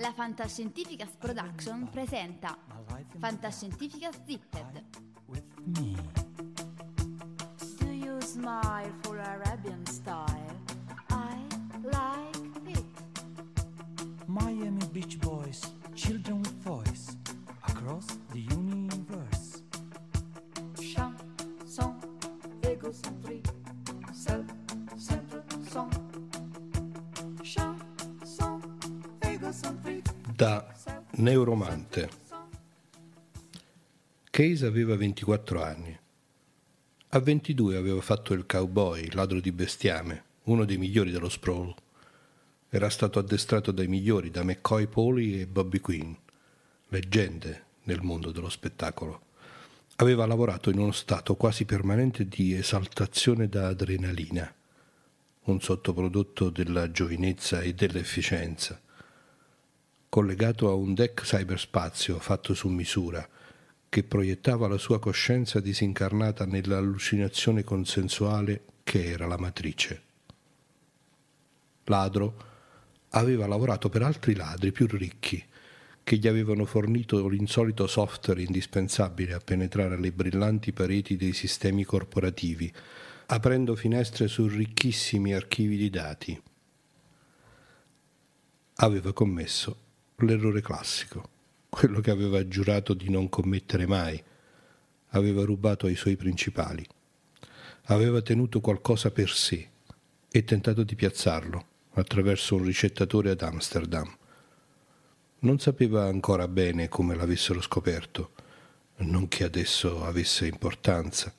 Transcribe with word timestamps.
La 0.00 0.14
Fantascientificas 0.14 1.10
Production 1.10 1.86
presenta 1.88 2.56
Fantascientificas 3.18 4.16
Zipped. 4.26 4.82
Do 7.78 7.92
you 7.92 8.18
smile 8.22 8.90
for 9.02 9.18
Arabian 9.18 9.86
neuromante. 31.90 32.08
Case 34.30 34.64
aveva 34.64 34.96
24 34.96 35.62
anni. 35.62 35.98
A 37.12 37.18
22 37.18 37.76
aveva 37.76 38.00
fatto 38.00 38.32
il 38.32 38.46
cowboy, 38.46 39.10
ladro 39.10 39.40
di 39.40 39.50
bestiame, 39.50 40.24
uno 40.44 40.64
dei 40.64 40.78
migliori 40.78 41.10
dello 41.10 41.28
sprawl. 41.28 41.74
Era 42.68 42.88
stato 42.88 43.18
addestrato 43.18 43.72
dai 43.72 43.88
migliori, 43.88 44.30
da 44.30 44.44
McCoy 44.44 44.86
Poli 44.86 45.40
e 45.40 45.46
Bobby 45.48 45.80
Quinn, 45.80 46.12
leggende 46.88 47.64
nel 47.84 48.00
mondo 48.02 48.30
dello 48.30 48.48
spettacolo. 48.48 49.22
Aveva 49.96 50.24
lavorato 50.24 50.70
in 50.70 50.78
uno 50.78 50.92
stato 50.92 51.34
quasi 51.34 51.64
permanente 51.64 52.28
di 52.28 52.54
esaltazione 52.54 53.48
da 53.48 53.66
adrenalina, 53.66 54.54
un 55.42 55.60
sottoprodotto 55.60 56.48
della 56.48 56.92
giovinezza 56.92 57.60
e 57.60 57.74
dell'efficienza 57.74 58.80
collegato 60.10 60.68
a 60.68 60.74
un 60.74 60.92
deck 60.92 61.22
cyberspazio 61.22 62.18
fatto 62.18 62.52
su 62.52 62.68
misura, 62.68 63.26
che 63.88 64.02
proiettava 64.02 64.66
la 64.66 64.76
sua 64.76 64.98
coscienza 64.98 65.60
disincarnata 65.60 66.44
nell'allucinazione 66.46 67.62
consensuale 67.62 68.64
che 68.82 69.04
era 69.04 69.28
la 69.28 69.38
matrice. 69.38 70.02
Ladro 71.84 72.48
aveva 73.10 73.46
lavorato 73.46 73.88
per 73.88 74.02
altri 74.02 74.34
ladri 74.34 74.72
più 74.72 74.88
ricchi, 74.88 75.44
che 76.02 76.16
gli 76.16 76.26
avevano 76.26 76.64
fornito 76.64 77.28
l'insolito 77.28 77.86
software 77.86 78.42
indispensabile 78.42 79.32
a 79.34 79.38
penetrare 79.38 79.96
le 79.96 80.10
brillanti 80.10 80.72
pareti 80.72 81.16
dei 81.16 81.32
sistemi 81.32 81.84
corporativi, 81.84 82.72
aprendo 83.26 83.76
finestre 83.76 84.26
su 84.26 84.48
ricchissimi 84.48 85.34
archivi 85.34 85.76
di 85.76 85.88
dati. 85.88 86.42
Aveva 88.74 89.12
commesso 89.12 89.88
l'errore 90.22 90.60
classico, 90.60 91.28
quello 91.68 92.00
che 92.00 92.10
aveva 92.10 92.46
giurato 92.46 92.94
di 92.94 93.08
non 93.08 93.28
commettere 93.28 93.86
mai. 93.86 94.22
Aveva 95.10 95.44
rubato 95.44 95.86
ai 95.86 95.96
suoi 95.96 96.16
principali. 96.16 96.86
Aveva 97.84 98.22
tenuto 98.22 98.60
qualcosa 98.60 99.10
per 99.10 99.30
sé 99.30 99.68
e 100.30 100.44
tentato 100.44 100.82
di 100.84 100.94
piazzarlo 100.94 101.66
attraverso 101.94 102.54
un 102.54 102.64
ricettatore 102.64 103.30
ad 103.30 103.42
Amsterdam. 103.42 104.16
Non 105.40 105.58
sapeva 105.58 106.04
ancora 106.04 106.46
bene 106.46 106.88
come 106.88 107.14
l'avessero 107.14 107.60
scoperto, 107.60 108.32
non 108.98 109.28
che 109.28 109.44
adesso 109.44 110.04
avesse 110.04 110.46
importanza. 110.46 111.32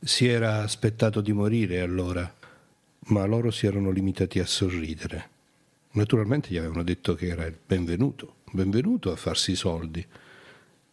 Si 0.00 0.26
era 0.26 0.62
aspettato 0.62 1.20
di 1.20 1.32
morire 1.32 1.80
allora, 1.80 2.34
ma 3.08 3.24
loro 3.26 3.50
si 3.50 3.66
erano 3.66 3.90
limitati 3.90 4.38
a 4.38 4.46
sorridere. 4.46 5.38
Naturalmente 5.92 6.50
gli 6.50 6.56
avevano 6.56 6.84
detto 6.84 7.14
che 7.14 7.26
era 7.26 7.44
il 7.46 7.58
benvenuto, 7.66 8.36
benvenuto 8.52 9.10
a 9.10 9.16
farsi 9.16 9.52
i 9.52 9.56
soldi 9.56 10.06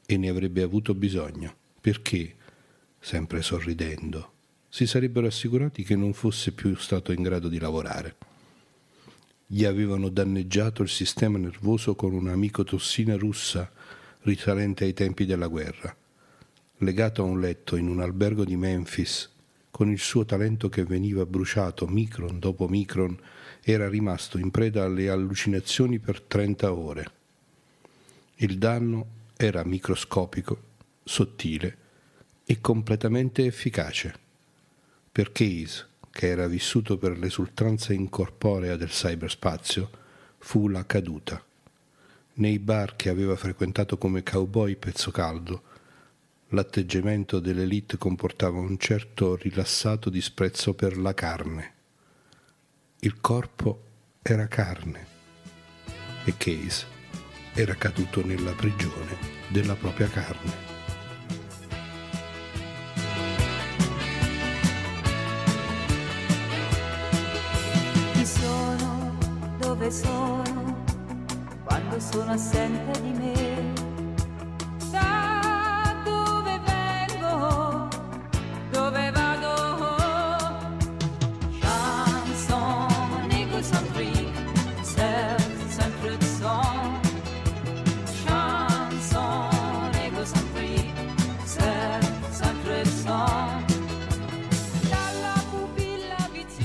e 0.04 0.18
ne 0.18 0.28
avrebbe 0.28 0.64
avuto 0.64 0.96
bisogno, 0.96 1.54
perché, 1.80 2.34
sempre 3.00 3.44
sorridendo, 3.44 4.32
si 4.68 4.88
sarebbero 4.88 5.28
assicurati 5.28 5.84
che 5.84 5.96
non 5.96 6.14
fosse 6.14 6.52
più 6.52 6.76
stato 6.76 7.12
in 7.12 7.22
grado 7.22 7.48
di 7.48 7.60
lavorare. 7.60 8.16
Gli 9.46 9.66
avevano 9.66 10.10
danneggiato 10.10 10.82
il 10.82 10.90
sistema 10.90 11.38
nervoso 11.38 11.94
con 11.94 12.14
una 12.14 12.36
micotossina 12.36 13.16
russa 13.18 13.72
risalente 14.22 14.84
ai 14.84 14.94
tempi 14.94 15.28
della 15.28 15.48
guerra. 15.48 15.96
Legato 16.78 17.22
a 17.22 17.26
un 17.26 17.40
letto 17.40 17.76
in 17.76 17.88
un 17.88 18.02
albergo 18.02 18.44
di 18.44 18.56
Memphis, 18.56 19.30
con 19.70 19.92
il 19.92 20.00
suo 20.00 20.26
talento 20.26 20.70
che 20.70 20.84
veniva 20.84 21.24
bruciato 21.28 21.86
micron 21.86 22.40
dopo 22.40 22.68
micron, 22.68 23.16
era 23.62 23.90
rimasto 23.90 24.38
in 24.38 24.52
preda 24.52 24.84
alle 24.86 25.10
allucinazioni 25.10 26.00
per 26.00 26.22
30 26.22 26.74
ore. 26.74 27.12
Il 28.36 28.58
danno 28.58 29.06
era 29.36 29.64
microscopico, 29.64 30.62
sottile 31.04 31.78
e 32.46 32.62
completamente 32.62 33.46
efficace. 33.46 34.14
Per 35.12 35.32
Case, 35.32 35.88
che 36.12 36.28
era 36.28 36.48
vissuto 36.48 36.98
per 36.98 37.18
l'esultanza 37.18 37.94
incorporea 37.94 38.76
del 38.76 38.90
cyberspazio, 38.90 39.90
fu 40.38 40.68
la 40.68 40.86
caduta. 40.86 41.44
Nei 42.34 42.60
bar 42.60 42.96
che 42.96 43.10
aveva 43.10 43.36
frequentato 43.36 43.98
come 43.98 44.24
cowboy 44.24 44.76
pezzo 44.76 45.12
caldo, 45.12 45.64
l'atteggiamento 46.50 47.40
dell'elite 47.40 47.98
comportava 47.98 48.60
un 48.60 48.78
certo 48.78 49.36
rilassato 49.36 50.10
disprezzo 50.10 50.74
per 50.74 50.98
la 50.98 51.14
carne. 51.14 51.74
Il 53.00 53.22
corpo 53.22 53.84
era 54.24 54.48
carne 54.48 55.06
e 56.24 56.34
Case 56.36 56.88
era 57.54 57.76
caduto 57.76 58.26
nella 58.26 58.54
prigione 58.54 59.16
della 59.50 59.76
propria 59.76 60.08
carne. 60.08 60.52
Chi 68.14 68.26
sono, 68.26 69.18
dove 69.60 69.92
sono, 69.92 70.84
quando 71.66 72.00
sono 72.00 72.32
assente 72.32 73.00
di 73.02 73.12
me? 73.12 73.47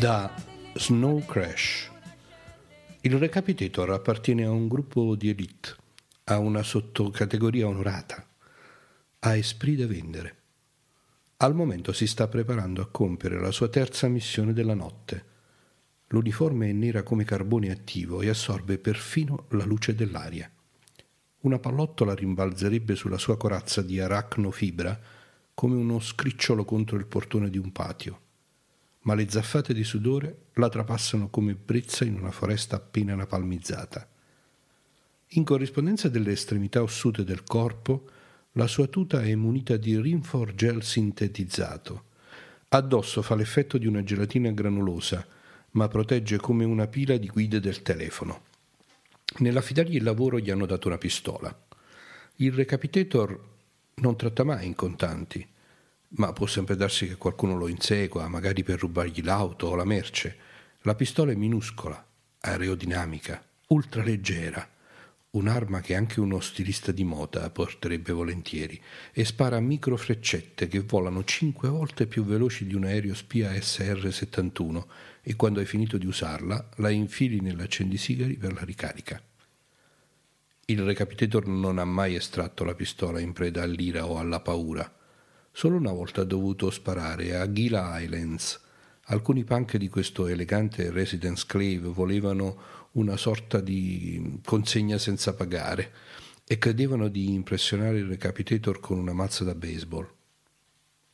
Da 0.03 0.35
Snow 0.75 1.25
Crash. 1.25 1.89
Il 3.03 3.19
recapitator 3.19 3.89
appartiene 3.93 4.45
a 4.45 4.51
un 4.51 4.67
gruppo 4.67 5.15
di 5.15 5.29
elite, 5.29 5.77
ha 6.25 6.39
una 6.39 6.65
sottocategoria 6.65 7.69
onorata, 7.69 8.27
ha 9.21 9.37
esprit 9.37 9.79
da 9.79 9.87
vendere. 9.87 10.37
Al 11.37 11.55
momento 11.55 11.93
si 11.93 12.09
sta 12.09 12.27
preparando 12.27 12.83
a 12.83 12.89
compiere 12.91 13.39
la 13.39 13.53
sua 13.53 13.69
terza 13.69 14.09
missione 14.09 14.53
della 14.53 14.75
notte. 14.75 15.25
L'uniforme 16.09 16.71
è 16.71 16.73
nera 16.73 17.05
come 17.05 17.23
carbone 17.23 17.71
attivo 17.71 18.23
e 18.23 18.29
assorbe 18.29 18.79
perfino 18.79 19.47
la 19.51 19.65
luce 19.65 19.95
dell'aria. 19.95 20.51
Una 21.43 21.61
pallottola 21.61 22.13
rimbalzerebbe 22.13 22.97
sulla 22.97 23.19
sua 23.19 23.37
corazza 23.37 23.83
di 23.83 24.01
arachnofibra 24.01 24.99
come 25.55 25.77
uno 25.77 26.01
scricciolo 26.01 26.65
contro 26.65 26.97
il 26.97 27.07
portone 27.07 27.49
di 27.49 27.59
un 27.59 27.71
patio, 27.71 28.31
ma 29.03 29.15
le 29.15 29.29
zaffate 29.29 29.75
di 29.75 29.85
sudore 29.85 30.47
la 30.55 30.69
trapassano 30.69 31.29
come 31.29 31.55
brezza 31.55 32.05
in 32.05 32.15
una 32.15 32.31
foresta 32.31 32.77
appena 32.77 33.15
napalmizzata. 33.15 34.09
In 35.35 35.45
corrispondenza 35.45 36.09
delle 36.09 36.33
estremità 36.33 36.83
ossute 36.83 37.25
del 37.25 37.43
corpo, 37.43 38.09
la 38.53 38.67
sua 38.67 38.87
tuta 38.87 39.23
è 39.23 39.35
munita 39.35 39.77
di 39.77 39.99
rinfor 39.99 40.55
gel 40.55 40.83
sintetizzato. 40.83 42.05
Addosso 42.69 43.23
fa 43.23 43.35
l'effetto 43.35 43.79
di 43.79 43.87
una 43.87 44.05
gelatina 44.05 44.51
granulosa, 44.51 45.27
ma 45.73 45.89
protegge 45.89 46.37
come 46.37 46.65
una 46.65 46.87
pila 46.87 47.17
di 47.17 47.29
guide 47.29 47.61
del 47.61 47.83
telefono. 47.83 48.43
Nell'affidargli 49.39 49.97
il 49.97 50.03
lavoro 50.03 50.39
gli 50.39 50.51
hanno 50.51 50.67
dato 50.67 50.89
una 50.89 50.99
pistola. 50.99 51.67
Il 52.37 52.53
recapitator 52.53 53.41
non 53.95 54.17
tratta 54.17 54.45
mai 54.45 54.67
in 54.67 54.75
contanti, 54.75 55.47
ma 56.17 56.33
può 56.33 56.47
sempre 56.47 56.77
darsi 56.77 57.07
che 57.07 57.17
qualcuno 57.17 57.57
lo 57.57 57.69
insegua, 57.69 58.29
magari 58.29 58.63
per 58.63 58.81
rubargli 58.81 59.23
l'auto 59.23 59.69
o 59.69 59.75
la 59.75 59.85
merce. 59.85 60.37
La 60.83 60.95
pistola 60.95 61.33
è 61.33 61.35
minuscola, 61.35 62.05
aerodinamica, 62.41 63.43
ultraleggera, 63.69 64.69
un'arma 65.31 65.81
che 65.81 65.95
anche 65.95 66.21
uno 66.21 66.41
stilista 66.41 66.93
di 66.93 67.05
moda 67.05 67.49
porterebbe 67.49 68.13
volentieri, 68.13 68.81
e 69.13 69.25
spara 69.25 69.59
micro 69.61 69.97
freccette 69.97 70.69
che 70.69 70.81
volano 70.81 71.25
cinque 71.25 71.69
volte 71.69 72.07
più 72.07 72.25
veloci 72.25 72.67
di 72.67 72.75
un 72.75 72.85
aereo 72.85 73.15
spia 73.15 73.51
SR-71 73.53 74.85
e 75.23 75.35
quando 75.37 75.61
hai 75.61 75.67
finito 75.67 75.97
di 75.97 76.07
usarla 76.07 76.69
la 76.77 76.91
infili 76.91 77.41
nell'accendisigari 77.41 78.37
per 78.37 78.53
la 78.53 78.65
ricarica. 78.65 79.23
Il 80.67 80.83
recapitator 80.83 81.47
non 81.47 81.79
ha 81.79 81.85
mai 81.85 82.15
estratto 82.15 82.65
la 82.65 82.75
pistola 82.75 83.19
in 83.21 83.33
preda 83.33 83.63
all'ira 83.63 84.07
o 84.07 84.19
alla 84.19 84.41
paura. 84.41 85.01
Solo 85.55 85.77
una 85.77 85.93
volta 85.93 86.23
ha 86.23 86.25
dovuto 86.25 86.71
sparare 86.71 87.37
a 87.37 87.53
Gila 87.53 88.01
Islands. 88.01 88.59
Alcuni 89.07 89.45
punk 89.45 89.77
di 89.77 89.91
questo 89.91 90.27
elegante 90.27 90.91
residence 90.91 91.45
clave 91.47 91.89
volevano 91.89 92.57
una 92.93 93.19
sorta 93.19 93.61
di 93.61 94.41
consegna 94.45 94.97
senza 94.97 95.35
pagare 95.35 95.93
e 96.47 96.57
credevano 96.57 97.09
di 97.09 97.35
impressionare 97.35 97.99
il 97.99 98.07
recapitator 98.07 98.81
con 98.81 98.99
una 98.99 99.13
mazza 99.13 99.45
da 99.45 99.55
baseball. 99.55 100.11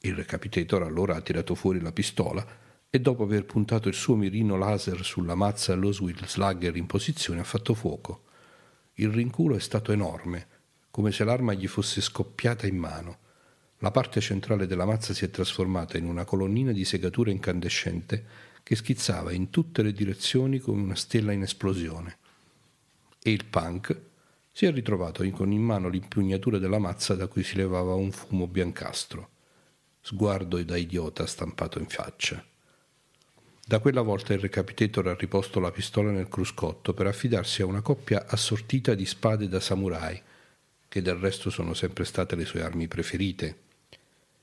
Il 0.03 0.15
recapitator 0.15 0.85
allora 0.85 1.17
ha 1.17 1.21
tirato 1.21 1.57
fuori 1.57 1.81
la 1.81 1.93
pistola 1.93 2.47
e 2.89 3.01
dopo 3.01 3.25
aver 3.25 3.45
puntato 3.45 3.89
il 3.89 3.95
suo 3.95 4.15
mirino 4.15 4.57
laser 4.57 5.05
sulla 5.05 5.35
mazza 5.35 5.73
all'Oswald 5.73 6.25
Slugger 6.27 6.77
in 6.77 6.87
posizione 6.87 7.41
ha 7.41 7.45
fatto 7.45 7.75
fuoco. 7.75 8.23
Il 8.95 9.11
rinculo 9.11 9.57
è 9.57 9.61
stato 9.61 9.91
enorme, 9.91 10.47
come 10.93 11.11
se 11.11 11.25
l'arma 11.25 11.55
gli 11.55 11.67
fosse 11.67 12.01
scoppiata 12.01 12.69
in 12.69 12.77
mano. 12.77 13.27
La 13.79 13.93
parte 13.93 14.21
centrale 14.21 14.67
della 14.67 14.85
mazza 14.85 15.15
si 15.15 15.25
è 15.25 15.31
trasformata 15.31 15.97
in 15.99 16.07
una 16.07 16.25
colonnina 16.25 16.73
di 16.73 16.85
segatura 16.85 17.31
incandescente 17.31 18.25
che 18.65 18.75
schizzava 18.75 19.33
in 19.33 19.51
tutte 19.51 19.83
le 19.83 19.93
direzioni 19.93 20.59
come 20.59 20.83
una 20.83 20.97
stella 20.97 21.31
in 21.31 21.43
esplosione. 21.43 22.19
E 23.23 23.31
il 23.31 23.45
punk 23.45 23.97
si 24.51 24.67
è 24.67 24.73
ritrovato 24.73 25.29
con 25.31 25.53
in 25.53 25.63
mano 25.63 25.89
l'impugnatura 25.89 26.59
della 26.59 26.81
mazza 26.81 27.15
da 27.15 27.29
cui 27.29 27.45
si 27.45 27.55
levava 27.55 27.95
un 27.95 28.11
fumo 28.11 28.49
biancastro. 28.49 29.31
Sguardo 30.01 30.61
da 30.65 30.77
idiota 30.77 31.25
stampato 31.27 31.79
in 31.79 31.87
faccia. 31.87 32.45
Da 33.65 33.79
quella 33.79 34.01
volta 34.01 34.33
il 34.33 34.41
recapitator 34.41 35.07
ha 35.07 35.15
riposto 35.15 35.61
la 35.61 35.71
pistola 35.71 36.11
nel 36.11 36.29
cruscotto 36.29 36.95
per 36.95 37.07
affidarsi 37.07 37.63
a 37.63 37.67
una 37.67 37.83
coppia 37.83 38.27
assortita 38.27 38.95
di 38.95 39.07
spade 39.07 39.47
da 39.47 39.61
samurai, 39.61 40.21
che 40.89 41.03
del 41.03 41.17
resto 41.17 41.51
sono 41.51 41.75
sempre 41.75 42.05
state 42.05 42.35
le 42.35 42.45
sue 42.45 42.63
armi 42.63 42.89
preferite. 42.89 43.67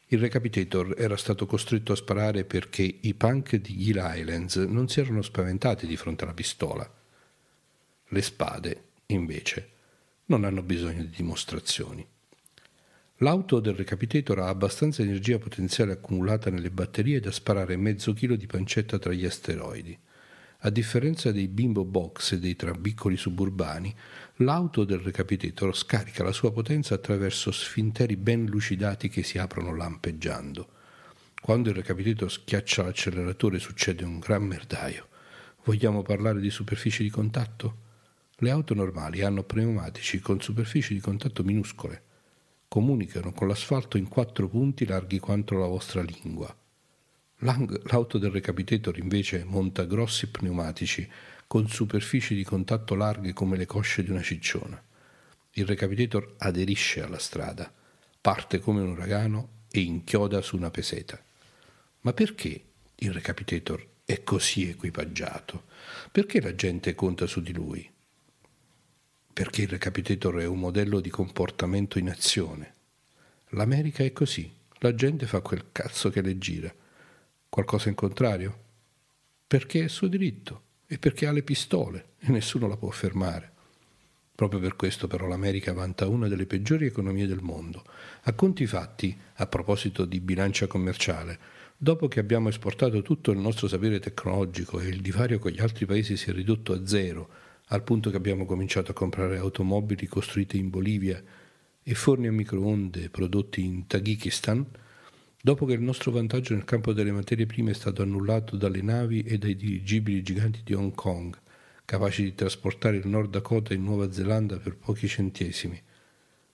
Il 0.08 0.20
recapitator 0.20 0.94
era 0.98 1.18
stato 1.18 1.48
costretto 1.48 1.92
a 1.92 1.96
sparare 1.96 2.46
perché 2.46 2.84
i 3.02 3.14
punk 3.16 3.56
di 3.56 3.76
Gill 3.78 4.00
Islands 4.00 4.56
non 4.58 4.88
si 4.88 5.00
erano 5.00 5.24
spaventati 5.24 5.88
di 5.88 5.98
fronte 5.98 6.26
alla 6.26 6.34
pistola. 6.34 6.88
Le 8.10 8.22
spade, 8.22 8.84
invece, 9.08 9.70
non 10.26 10.44
hanno 10.44 10.62
bisogno 10.62 11.02
di 11.02 11.10
dimostrazioni. 11.10 12.08
L'auto 13.20 13.60
del 13.60 13.74
recapitator 13.74 14.40
ha 14.40 14.50
abbastanza 14.50 15.02
energia 15.02 15.40
potenziale 15.40 15.94
accumulata 15.94 16.52
nelle 16.52 16.70
batterie 16.70 17.20
da 17.20 17.32
sparare 17.32 17.76
mezzo 17.76 18.14
chilo 18.14 18.36
di 18.36 18.46
pancetta 18.46 19.00
tra 19.00 19.12
gli 19.12 19.26
asteroidi. 19.26 19.98
A 20.60 20.70
differenza 20.70 21.32
dei 21.32 21.48
bimbo 21.48 21.86
box 21.86 22.34
e 22.34 22.40
dei 22.40 22.56
trabiccoli 22.56 23.18
suburbani, 23.18 23.94
l'auto 24.38 24.84
del 24.84 25.00
recapitator 25.00 25.76
scarica 25.78 26.24
la 26.24 26.32
sua 26.32 26.52
potenza 26.52 26.96
attraverso 26.96 27.52
sfinteri 27.52 28.16
ben 28.16 28.46
lucidati 28.46 29.10
che 29.10 29.22
si 29.22 29.38
aprono 29.38 29.76
lampeggiando. 29.76 30.70
Quando 31.40 31.70
il 31.70 31.76
recapitator 31.76 32.32
schiaccia 32.32 32.84
l'acceleratore 32.84 33.60
succede 33.60 34.04
un 34.04 34.18
gran 34.18 34.44
merdaio. 34.44 35.08
Vogliamo 35.66 36.02
parlare 36.02 36.40
di 36.40 36.50
superfici 36.50 37.04
di 37.04 37.10
contatto? 37.10 37.84
Le 38.38 38.50
auto 38.50 38.74
normali 38.74 39.22
hanno 39.22 39.44
pneumatici 39.44 40.20
con 40.20 40.42
superfici 40.42 40.94
di 40.94 41.00
contatto 41.00 41.44
minuscole. 41.44 42.02
Comunicano 42.68 43.32
con 43.32 43.48
l'asfalto 43.48 43.98
in 43.98 44.08
quattro 44.08 44.50
punti 44.50 44.86
larghi 44.86 45.20
quanto 45.20 45.56
la 45.58 45.68
vostra 45.68 46.02
lingua. 46.02 46.56
L'auto 47.40 48.18
del 48.18 48.32
recapitator 48.32 48.98
invece 48.98 49.44
monta 49.44 49.84
grossi 49.84 50.28
pneumatici 50.28 51.08
con 51.48 51.68
superfici 51.68 52.34
di 52.34 52.44
contatto 52.44 52.96
larghe 52.96 53.34
come 53.34 53.58
le 53.58 53.66
cosce 53.66 54.04
di 54.04 54.12
una 54.12 54.22
cicciona. 54.22 54.82
Il 55.52 55.66
recapitator 55.66 56.36
aderisce 56.38 57.02
alla 57.02 57.20
strada, 57.20 57.72
parte 58.22 58.60
come 58.60 58.82
un 58.82 58.90
uragano 58.90 59.64
e 59.70 59.82
inchioda 59.82 60.42
su 60.42 60.56
una 60.56 60.72
peseta. 60.72 61.22
Ma 62.02 62.14
perché 62.14 62.64
il 62.96 63.12
recapitator 63.12 63.86
è 64.06 64.24
così 64.24 64.70
equipaggiato? 64.70 65.64
Perché 66.12 66.40
la 66.40 66.56
gente 66.56 66.96
conta 66.96 67.28
su 67.28 67.42
di 67.42 67.54
lui? 67.54 67.90
Perché 69.34 69.64
il 69.64 69.68
recapitator 69.68 70.36
è 70.38 70.46
un 70.46 70.60
modello 70.60 71.00
di 71.02 71.10
comportamento 71.10 72.00
in 72.00 72.10
azione. 72.10 72.74
L'America 73.50 74.04
è 74.04 74.14
così, 74.14 74.52
la 74.80 74.96
gente 74.96 75.28
fa 75.28 75.42
quel 75.42 75.66
cazzo 75.72 76.10
che 76.10 76.22
le 76.22 76.38
gira. 76.38 76.74
Qualcosa 77.56 77.88
in 77.88 77.96
contrario? 77.96 78.64
Perché 79.48 79.86
è 79.86 79.88
suo 79.88 80.08
diritto 80.08 80.64
e 80.86 81.00
perché 81.00 81.26
ha 81.26 81.32
le 81.32 81.42
pistole 81.42 82.08
e 82.20 82.30
nessuno 82.30 82.68
la 82.68 82.76
può 82.76 82.90
fermare. 82.90 83.50
Proprio 84.36 84.60
per 84.60 84.76
questo 84.76 85.08
però 85.08 85.26
l'America 85.26 85.72
vanta 85.72 86.06
una 86.06 86.28
delle 86.28 86.48
peggiori 86.48 86.86
economie 86.86 87.28
del 87.28 87.40
mondo. 87.42 87.86
A 88.24 88.34
conti 88.34 88.68
fatti, 88.68 89.18
a 89.36 89.48
proposito 89.48 90.04
di 90.04 90.20
bilancia 90.20 90.68
commerciale, 90.68 91.40
dopo 91.78 92.10
che 92.10 92.20
abbiamo 92.20 92.50
esportato 92.50 93.02
tutto 93.02 93.32
il 93.32 93.40
nostro 93.40 93.70
sapere 93.70 94.02
tecnologico 94.02 94.82
e 94.82 94.90
il 94.90 95.00
divario 95.00 95.40
con 95.40 95.52
gli 95.52 95.62
altri 95.62 95.86
paesi 95.86 96.18
si 96.18 96.32
è 96.32 96.34
ridotto 96.34 96.74
a 96.74 96.86
zero, 96.86 97.30
al 97.68 97.84
punto 97.84 98.10
che 98.10 98.18
abbiamo 98.18 98.46
cominciato 98.46 98.92
a 98.92 98.94
comprare 98.94 99.38
automobili 99.38 100.08
costruite 100.08 100.58
in 100.58 100.70
Bolivia 100.70 101.24
e 101.82 101.96
forni 101.96 102.28
a 102.28 102.34
microonde 102.34 103.10
prodotti 103.10 103.64
in 103.64 103.88
Tagikistan, 103.88 104.84
dopo 105.46 105.68
che 105.68 105.74
il 105.74 105.82
nostro 105.82 106.10
vantaggio 106.10 106.56
nel 106.56 106.66
campo 106.66 106.92
delle 106.92 107.12
materie 107.12 107.46
prime 107.46 107.70
è 107.70 107.76
stato 107.76 108.02
annullato 108.02 108.56
dalle 108.56 108.82
navi 108.82 109.22
e 109.22 109.38
dai 109.38 109.56
dirigibili 109.56 110.24
giganti 110.24 110.62
di 110.64 110.74
Hong 110.74 110.96
Kong, 110.96 111.38
capaci 111.86 112.24
di 112.24 112.34
trasportare 112.34 112.98
il 112.98 113.06
Nord 113.06 113.30
Dakota 113.30 113.76
in 113.76 113.84
Nuova 113.84 114.12
Zelanda 114.12 114.58
per 114.58 114.76
pochi 114.76 115.08
centesimi, 115.08 115.80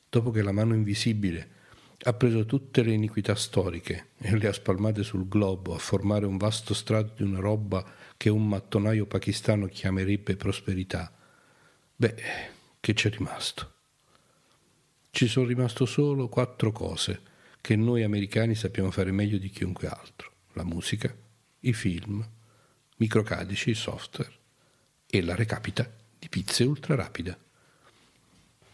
dopo 0.09 0.29
che 0.31 0.41
la 0.41 0.51
mano 0.51 0.73
invisibile 0.73 1.49
ha 2.03 2.11
preso 2.11 2.45
tutte 2.45 2.83
le 2.83 2.91
iniquità 2.91 3.33
storiche 3.33 4.07
e 4.17 4.35
le 4.35 4.49
ha 4.49 4.51
spalmate 4.51 5.03
sul 5.03 5.25
globo 5.29 5.73
a 5.73 5.77
formare 5.77 6.25
un 6.25 6.35
vasto 6.35 6.73
strato 6.73 7.13
di 7.15 7.23
una 7.23 7.39
roba 7.39 7.85
che 8.17 8.27
un 8.27 8.45
mattonaio 8.45 9.05
pakistano 9.05 9.67
chiamerebbe 9.67 10.35
prosperità. 10.35 11.09
Beh, 11.95 12.15
che 12.81 12.93
c'è 12.93 13.09
rimasto? 13.09 13.71
Ci 15.11 15.27
sono 15.27 15.45
rimasto 15.45 15.85
solo 15.85 16.27
quattro 16.27 16.73
cose 16.73 17.29
che 17.61 17.75
noi 17.75 18.03
americani 18.03 18.55
sappiamo 18.55 18.91
fare 18.91 19.11
meglio 19.11 19.37
di 19.37 19.49
chiunque 19.49 19.87
altro. 19.87 20.31
La 20.53 20.63
musica, 20.65 21.15
i 21.61 21.73
film, 21.73 22.27
microcadici, 22.97 23.73
software 23.73 24.31
e 25.05 25.21
la 25.21 25.35
recapita 25.35 25.89
di 26.19 26.27
pizze 26.27 26.63
ultra 26.63 26.95
rapida. 26.95 27.37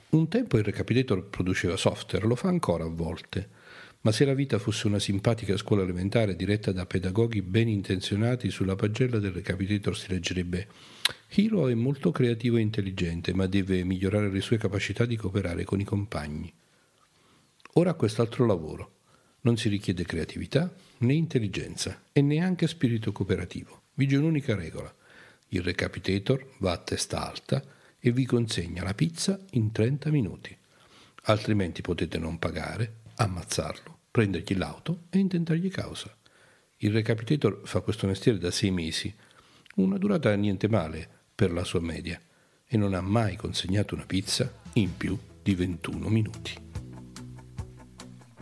Un 0.09 0.27
tempo 0.29 0.57
il 0.57 0.63
Recapitator 0.63 1.25
produceva 1.25 1.75
software, 1.75 2.25
lo 2.25 2.35
fa 2.35 2.47
ancora 2.47 2.85
a 2.85 2.89
volte, 2.89 3.49
Ma 4.01 4.13
se 4.13 4.23
la 4.23 4.33
vita 4.33 4.57
fosse 4.57 4.87
una 4.87 4.99
simpatica 4.99 5.57
scuola 5.57 5.83
elementare 5.83 6.35
diretta 6.35 6.71
da 6.71 6.85
pedagoghi 6.85 7.41
ben 7.41 7.67
intenzionati, 7.67 8.49
sulla 8.49 8.75
pagella 8.75 9.19
del 9.19 9.33
recapitator 9.33 9.97
si 9.97 10.07
leggerebbe 10.09 10.67
Hiro 11.35 11.67
è 11.67 11.73
molto 11.73 12.11
creativo 12.11 12.55
e 12.57 12.61
intelligente, 12.61 13.33
ma 13.33 13.47
deve 13.47 13.83
migliorare 13.83 14.29
le 14.29 14.39
sue 14.39 14.57
capacità 14.57 15.05
di 15.05 15.17
cooperare 15.17 15.65
con 15.65 15.79
i 15.79 15.83
compagni. 15.83 16.53
Ora 17.77 17.93
quest'altro 17.93 18.47
lavoro. 18.47 18.93
Non 19.41 19.55
si 19.55 19.69
richiede 19.69 20.03
creatività 20.03 20.73
né 20.99 21.13
intelligenza 21.13 22.05
e 22.11 22.23
neanche 22.23 22.67
spirito 22.67 23.11
cooperativo. 23.11 23.83
Vige 23.93 24.17
un'unica 24.17 24.55
regola. 24.55 24.91
Il 25.49 25.61
recapitator 25.61 26.53
va 26.57 26.71
a 26.71 26.77
testa 26.77 27.27
alta 27.27 27.63
e 27.99 28.11
vi 28.11 28.25
consegna 28.25 28.81
la 28.81 28.95
pizza 28.95 29.39
in 29.51 29.71
30 29.71 30.09
minuti. 30.09 30.57
Altrimenti 31.25 31.81
potete 31.81 32.17
non 32.17 32.39
pagare, 32.39 33.01
ammazzarlo, 33.17 33.99
prendergli 34.09 34.57
l'auto 34.57 35.03
e 35.11 35.19
intentargli 35.19 35.69
causa. 35.69 36.11
Il 36.77 36.91
recapitator 36.91 37.61
fa 37.63 37.81
questo 37.81 38.07
mestiere 38.07 38.39
da 38.39 38.49
sei 38.49 38.71
mesi, 38.71 39.13
una 39.75 39.99
durata 39.99 40.33
niente 40.33 40.67
male 40.67 41.07
per 41.35 41.51
la 41.51 41.63
sua 41.63 41.79
media, 41.79 42.19
e 42.65 42.75
non 42.75 42.95
ha 42.95 43.01
mai 43.01 43.35
consegnato 43.35 43.93
una 43.93 44.07
pizza 44.07 44.51
in 44.73 44.97
più 44.97 45.15
di 45.43 45.53
21 45.53 46.09
minuti. 46.09 46.66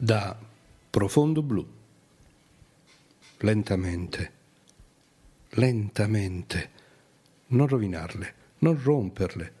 Da 0.00 0.38
profondo 0.88 1.42
blu. 1.42 1.66
Lentamente, 3.38 4.32
lentamente, 5.50 6.70
non 7.48 7.66
rovinarle, 7.66 8.34
non 8.58 8.80
romperle. 8.80 9.57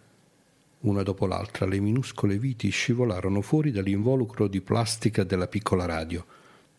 Una 0.80 1.02
dopo 1.02 1.26
l'altra 1.26 1.66
le 1.66 1.80
minuscole 1.80 2.38
viti 2.38 2.70
scivolarono 2.70 3.40
fuori 3.40 3.70
dall'involucro 3.70 4.46
di 4.46 4.60
plastica 4.60 5.24
della 5.24 5.48
piccola 5.48 5.84
radio 5.86 6.24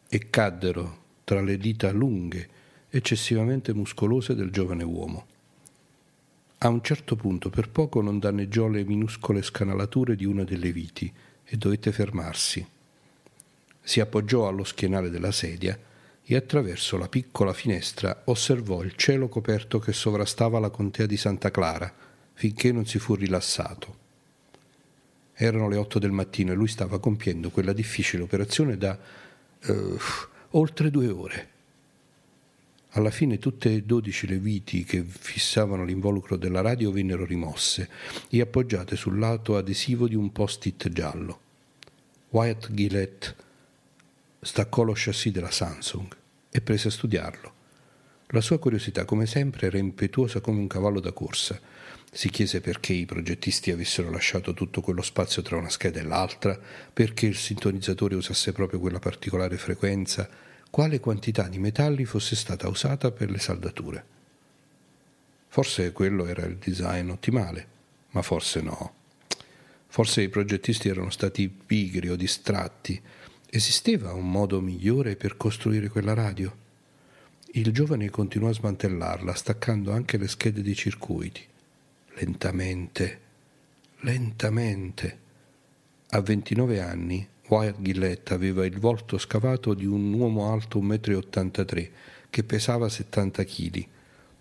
e 0.07 0.29
caddero 0.29 0.97
tra 1.23 1.41
le 1.41 1.57
dita 1.57 1.91
lunghe, 1.91 2.49
eccessivamente 2.89 3.73
muscolose 3.73 4.35
del 4.35 4.51
giovane 4.51 4.83
uomo. 4.83 5.25
A 6.59 6.69
un 6.69 6.81
certo 6.81 7.15
punto 7.15 7.49
per 7.49 7.69
poco 7.69 8.01
non 8.01 8.19
danneggiò 8.19 8.67
le 8.67 8.83
minuscole 8.83 9.41
scanalature 9.41 10.15
di 10.15 10.25
una 10.25 10.43
delle 10.43 10.71
viti 10.71 11.11
e 11.43 11.57
dovette 11.57 11.91
fermarsi 11.91 12.65
si 13.89 13.99
appoggiò 14.01 14.47
allo 14.47 14.63
schienale 14.63 15.09
della 15.09 15.31
sedia 15.31 15.75
e 16.23 16.35
attraverso 16.35 16.95
la 16.95 17.07
piccola 17.07 17.53
finestra 17.53 18.21
osservò 18.25 18.83
il 18.83 18.93
cielo 18.95 19.29
coperto 19.29 19.79
che 19.79 19.93
sovrastava 19.93 20.59
la 20.59 20.69
contea 20.69 21.07
di 21.07 21.17
Santa 21.17 21.49
Clara 21.49 21.91
finché 22.39 22.71
non 22.71 22.85
si 22.85 22.99
fu 22.99 23.15
rilassato. 23.15 23.97
Erano 25.33 25.67
le 25.67 25.75
otto 25.75 25.99
del 25.99 26.11
mattino 26.13 26.53
e 26.53 26.55
lui 26.55 26.69
stava 26.69 26.97
compiendo 26.97 27.49
quella 27.49 27.73
difficile 27.73 28.23
operazione 28.23 28.77
da 28.77 28.97
eh, 29.59 29.97
oltre 30.51 30.89
due 30.89 31.09
ore. 31.09 31.49
Alla 32.91 33.09
fine 33.09 33.39
tutte 33.39 33.73
e 33.73 33.83
dodici 33.83 34.25
le 34.25 34.37
viti 34.37 34.85
che 34.85 35.03
fissavano 35.03 35.83
l'involucro 35.83 36.37
della 36.37 36.61
radio 36.61 36.93
vennero 36.93 37.25
rimosse 37.25 37.89
e 38.29 38.39
appoggiate 38.39 38.95
sul 38.95 39.19
lato 39.19 39.57
adesivo 39.57 40.07
di 40.07 40.15
un 40.15 40.31
post-it 40.31 40.87
giallo. 40.93 41.39
Wyatt 42.29 42.71
Gillett 42.71 43.35
staccò 44.39 44.83
lo 44.83 44.93
chassis 44.95 45.33
della 45.33 45.51
Samsung 45.51 46.07
e 46.49 46.61
prese 46.61 46.87
a 46.87 46.91
studiarlo. 46.91 47.53
La 48.27 48.39
sua 48.39 48.59
curiosità, 48.59 49.03
come 49.03 49.25
sempre, 49.25 49.67
era 49.67 49.77
impetuosa 49.77 50.39
come 50.39 50.59
un 50.59 50.67
cavallo 50.67 51.01
da 51.01 51.11
corsa. 51.11 51.59
Si 52.11 52.29
chiese 52.29 52.59
perché 52.59 52.93
i 52.93 53.05
progettisti 53.05 53.69
avessero 53.69 54.09
lasciato 54.09 54.53
tutto 54.53 54.81
quello 54.81 55.03
spazio 55.03 55.43
tra 55.43 55.57
una 55.57 55.69
scheda 55.69 55.99
e 55.99 56.03
l'altra, 56.03 56.59
perché 56.91 57.27
il 57.27 57.35
sintonizzatore 57.35 58.15
usasse 58.15 58.51
proprio 58.51 58.79
quella 58.79 58.99
particolare 58.99 59.57
frequenza, 59.57 60.27
quale 60.71 60.99
quantità 60.99 61.47
di 61.47 61.59
metalli 61.59 62.05
fosse 62.05 62.35
stata 62.35 62.67
usata 62.67 63.11
per 63.11 63.29
le 63.29 63.39
saldature. 63.39 64.05
Forse 65.47 65.91
quello 65.91 66.25
era 66.25 66.45
il 66.45 66.57
design 66.57 67.09
ottimale, 67.09 67.67
ma 68.11 68.21
forse 68.23 68.61
no. 68.61 68.93
Forse 69.87 70.21
i 70.21 70.29
progettisti 70.29 70.89
erano 70.89 71.09
stati 71.09 71.47
pigri 71.49 72.09
o 72.09 72.15
distratti. 72.15 72.99
Esisteva 73.49 74.13
un 74.13 74.29
modo 74.29 74.61
migliore 74.61 75.15
per 75.15 75.37
costruire 75.37 75.89
quella 75.89 76.13
radio? 76.13 76.55
Il 77.53 77.71
giovane 77.71 78.09
continuò 78.11 78.49
a 78.49 78.53
smantellarla, 78.53 79.33
staccando 79.33 79.91
anche 79.91 80.17
le 80.17 80.27
schede 80.27 80.61
dei 80.61 80.75
circuiti. 80.75 81.48
Lentamente, 82.21 83.19
lentamente. 83.99 85.19
A 86.09 86.19
29 86.19 86.81
anni, 86.81 87.25
Wyatt 87.47 87.79
Gillett 87.79 88.31
aveva 88.31 88.65
il 88.65 88.77
volto 88.77 89.17
scavato 89.17 89.73
di 89.73 89.85
un 89.85 90.11
uomo 90.11 90.51
alto 90.51 90.79
1,83 90.79 91.81
m 91.81 91.89
che 92.29 92.43
pesava 92.43 92.89
70 92.89 93.43
kg, 93.45 93.87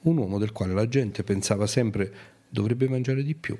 un 0.02 0.16
uomo 0.16 0.38
del 0.38 0.50
quale 0.50 0.74
la 0.74 0.88
gente 0.88 1.22
pensava 1.22 1.68
sempre 1.68 2.12
dovrebbe 2.48 2.88
mangiare 2.88 3.22
di 3.22 3.36
più. 3.36 3.56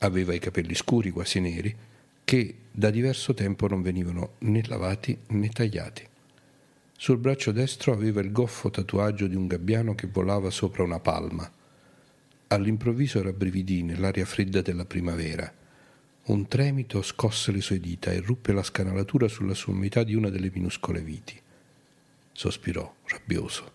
Aveva 0.00 0.34
i 0.34 0.40
capelli 0.40 0.74
scuri, 0.74 1.12
quasi 1.12 1.38
neri, 1.38 1.72
che 2.24 2.54
da 2.72 2.90
diverso 2.90 3.32
tempo 3.32 3.68
non 3.68 3.80
venivano 3.80 4.32
né 4.38 4.64
lavati 4.66 5.16
né 5.28 5.48
tagliati. 5.50 6.04
Sul 6.96 7.18
braccio 7.18 7.52
destro 7.52 7.92
aveva 7.92 8.20
il 8.20 8.32
goffo 8.32 8.70
tatuaggio 8.70 9.28
di 9.28 9.36
un 9.36 9.46
gabbiano 9.46 9.94
che 9.94 10.08
volava 10.08 10.50
sopra 10.50 10.82
una 10.82 10.98
palma. 10.98 11.48
All'improvviso 12.50 13.20
rabbrividì 13.20 13.82
nell'aria 13.82 14.24
fredda 14.24 14.62
della 14.62 14.86
primavera. 14.86 15.52
Un 16.24 16.48
tremito 16.48 17.02
scosse 17.02 17.52
le 17.52 17.60
sue 17.60 17.78
dita 17.78 18.10
e 18.10 18.20
ruppe 18.20 18.54
la 18.54 18.62
scanalatura 18.62 19.28
sulla 19.28 19.52
sommità 19.52 20.02
di 20.02 20.14
una 20.14 20.30
delle 20.30 20.50
minuscole 20.50 21.02
viti. 21.02 21.38
Sospirò, 22.32 22.90
rabbioso. 23.04 23.72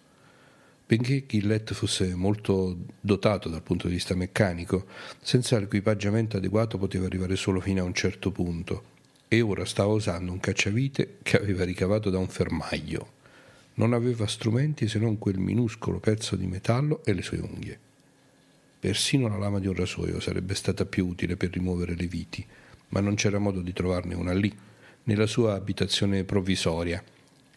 Benché 0.88 1.24
Gillett 1.28 1.72
fosse 1.74 2.16
molto 2.16 2.76
dotato 3.00 3.48
dal 3.48 3.62
punto 3.62 3.88
di 3.88 3.94
vista 3.94 4.16
meccanico, 4.16 4.88
senza 5.22 5.60
l'equipaggiamento 5.60 6.38
adeguato 6.38 6.80
poteva 6.80 7.06
arrivare 7.06 7.36
solo 7.36 7.60
fino 7.60 7.82
a 7.82 7.86
un 7.86 7.94
certo 7.94 8.32
punto 8.32 8.86
e 9.28 9.42
ora 9.42 9.66
stava 9.66 9.94
usando 9.94 10.32
un 10.32 10.40
cacciavite 10.40 11.18
che 11.22 11.38
aveva 11.38 11.64
ricavato 11.64 12.10
da 12.10 12.18
un 12.18 12.28
fermaglio. 12.28 13.12
Non 13.76 13.94
aveva 13.94 14.26
strumenti 14.26 14.88
se 14.88 14.98
non 14.98 15.20
quel 15.20 15.38
minuscolo 15.38 16.00
pezzo 16.00 16.36
di 16.36 16.48
metallo 16.48 17.04
e 17.06 17.14
le 17.14 17.22
sue 17.22 17.38
unghie. 17.38 17.83
Persino 18.84 19.30
la 19.30 19.38
lama 19.38 19.60
di 19.60 19.68
un 19.68 19.76
rasoio 19.76 20.20
sarebbe 20.20 20.56
stata 20.56 20.86
più 20.86 21.08
utile 21.08 21.38
per 21.38 21.52
rimuovere 21.52 21.96
le 21.96 22.06
viti, 22.06 22.46
ma 22.90 23.00
non 23.00 23.16
c'era 23.16 23.40
modo 23.40 23.62
di 23.62 23.72
trovarne 23.72 24.14
una 24.14 24.34
lì, 24.34 24.54
nella 25.04 25.26
sua 25.26 25.54
abitazione 25.54 26.26
provvisoria, 26.26 27.02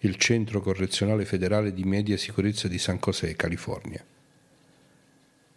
il 0.03 0.15
Centro 0.19 0.61
Correzionale 0.61 1.25
Federale 1.25 1.75
di 1.75 1.83
Media 1.83 2.17
Sicurezza 2.17 2.69
di 2.69 2.79
San 2.79 3.01
José, 3.05 3.35
California. 3.35 4.05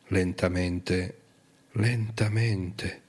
Lentamente, 0.08 1.18
lentamente. 1.74 3.02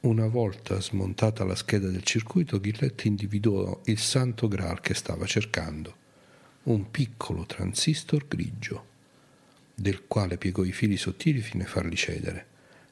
Una 0.00 0.26
volta 0.26 0.78
smontata 0.82 1.42
la 1.44 1.54
scheda 1.54 1.88
del 1.88 2.02
circuito, 2.02 2.60
Gillette 2.60 3.08
individuò 3.08 3.80
il 3.86 3.98
santo 3.98 4.46
Graal 4.46 4.82
che 4.82 4.92
stava 4.92 5.24
cercando, 5.24 5.96
un 6.64 6.90
piccolo 6.90 7.46
transistor 7.46 8.28
grigio, 8.28 8.89
del 9.80 10.06
quale 10.06 10.36
piegò 10.36 10.62
i 10.62 10.72
fili 10.72 10.98
sottili 10.98 11.40
fino 11.40 11.62
a 11.62 11.66
farli 11.66 11.96
cedere. 11.96 12.46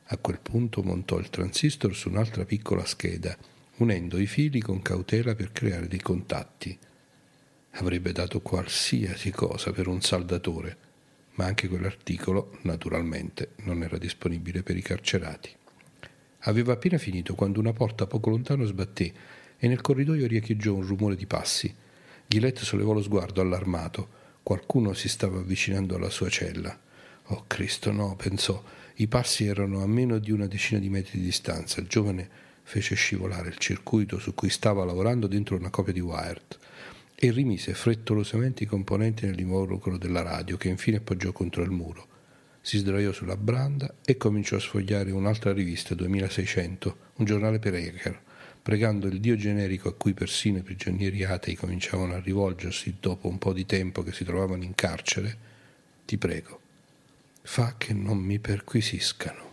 A 0.07 0.17
quel 0.17 0.39
punto 0.41 0.83
montò 0.83 1.19
il 1.19 1.29
transistor 1.29 1.95
su 1.95 2.09
un'altra 2.09 2.47
piccola 2.47 2.87
scheda, 2.87 3.37
unendo 3.77 4.19
i 4.19 4.27
fili 4.27 4.63
con 4.63 4.81
cautela 4.81 5.35
per 5.35 5.53
creare 5.53 5.87
dei 5.87 6.01
contatti. 6.01 6.79
Avrebbe 7.73 8.13
dato 8.13 8.41
qualsiasi 8.41 9.31
cosa 9.31 9.71
per 9.71 9.87
un 9.87 10.01
saldatore, 10.01 10.77
ma 11.35 11.45
anche 11.45 11.69
quell'articolo, 11.69 12.57
naturalmente, 12.63 13.51
non 13.65 13.83
era 13.83 13.99
disponibile 13.99 14.63
per 14.63 14.79
i 14.79 14.83
carcerati. 14.83 15.55
Aveva 16.43 16.73
appena 16.73 16.97
finito 16.97 17.35
quando 17.35 17.61
una 17.61 17.75
porta 17.75 18.07
poco 18.07 18.31
lontano 18.31 18.65
sbatté 18.65 19.13
e 19.59 19.69
nel 19.69 19.83
corridoio 19.83 20.27
riecheggiò 20.27 20.73
un 20.73 20.87
rumore 20.87 21.17
di 21.17 21.27
passi. 21.27 21.73
Gillette 22.27 22.65
sollevò 22.65 22.95
lo 22.95 23.03
sguardo 23.03 23.43
allarmato. 23.43 24.17
Qualcuno 24.49 24.95
si 24.95 25.11
stava 25.11 25.41
avvicinando 25.41 25.97
alla 25.97 26.09
sua 26.09 26.31
cella. 26.31 26.75
Oh 27.25 27.45
Cristo, 27.47 27.93
no, 27.93 28.17
pensò. 28.17 28.65
I 28.95 29.07
passi 29.07 29.45
erano 29.45 29.83
a 29.83 29.87
meno 29.87 30.17
di 30.19 30.31
una 30.31 30.47
decina 30.47 30.81
di 30.81 30.89
metri 30.89 31.19
di 31.19 31.27
distanza. 31.27 31.83
Il 31.83 31.87
giovane 31.87 32.27
fece 32.63 32.95
scivolare 32.95 33.51
il 33.51 33.59
circuito 33.59 34.19
su 34.19 34.33
cui 34.33 34.49
stava 34.49 34.87
lavorando 34.87 35.27
dentro 35.27 35.55
una 35.55 35.69
copia 35.69 35.93
di 35.93 36.01
Wired 36.01 36.59
e 37.15 37.31
rimise 37.31 37.75
frettolosamente 37.75 38.63
i 38.63 38.67
componenti 38.67 39.27
nell'involucro 39.27 39.99
della 39.99 40.23
radio 40.23 40.57
che 40.57 40.69
infine 40.69 40.97
appoggiò 40.97 41.31
contro 41.31 41.63
il 41.63 41.71
muro. 41.71 42.07
Si 42.63 42.79
sdraiò 42.79 43.13
sulla 43.13 43.37
branda 43.37 43.97
e 44.03 44.17
cominciò 44.17 44.57
a 44.57 44.61
sfogliare 44.61 45.11
un'altra 45.11 45.53
rivista 45.53 45.95
2600, 45.95 46.97
un 47.17 47.25
giornale 47.27 47.59
per 47.59 47.75
hacker, 47.75 48.23
pregando 48.69 49.07
il 49.07 49.19
dio 49.19 49.35
generico 49.35 49.89
a 49.89 49.95
cui 49.95 50.13
persino 50.13 50.59
i 50.59 50.63
prigionieri 50.63 51.25
atei 51.25 51.55
cominciavano 51.55 52.13
a 52.13 52.21
rivolgersi 52.21 52.97
dopo 53.01 53.27
un 53.27 53.39
po' 53.39 53.55
di 53.55 53.65
tempo 53.65 54.03
che 54.03 54.13
si 54.13 54.25
trovavano 54.25 54.63
in 54.63 54.75
carcere, 54.75 55.39
ti 56.05 56.19
prego, 56.19 56.61
fa 57.41 57.77
che 57.79 57.95
non 57.95 58.19
mi 58.19 58.39
perquisiscano. 58.39 59.48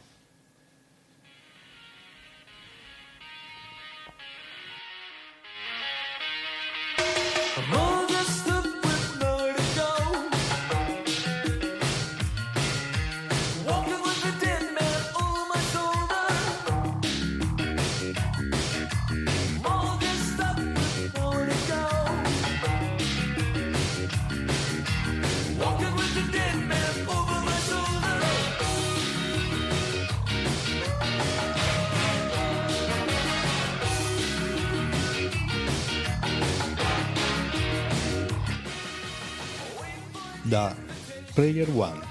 Player 41.45 41.69
One. 41.69 42.01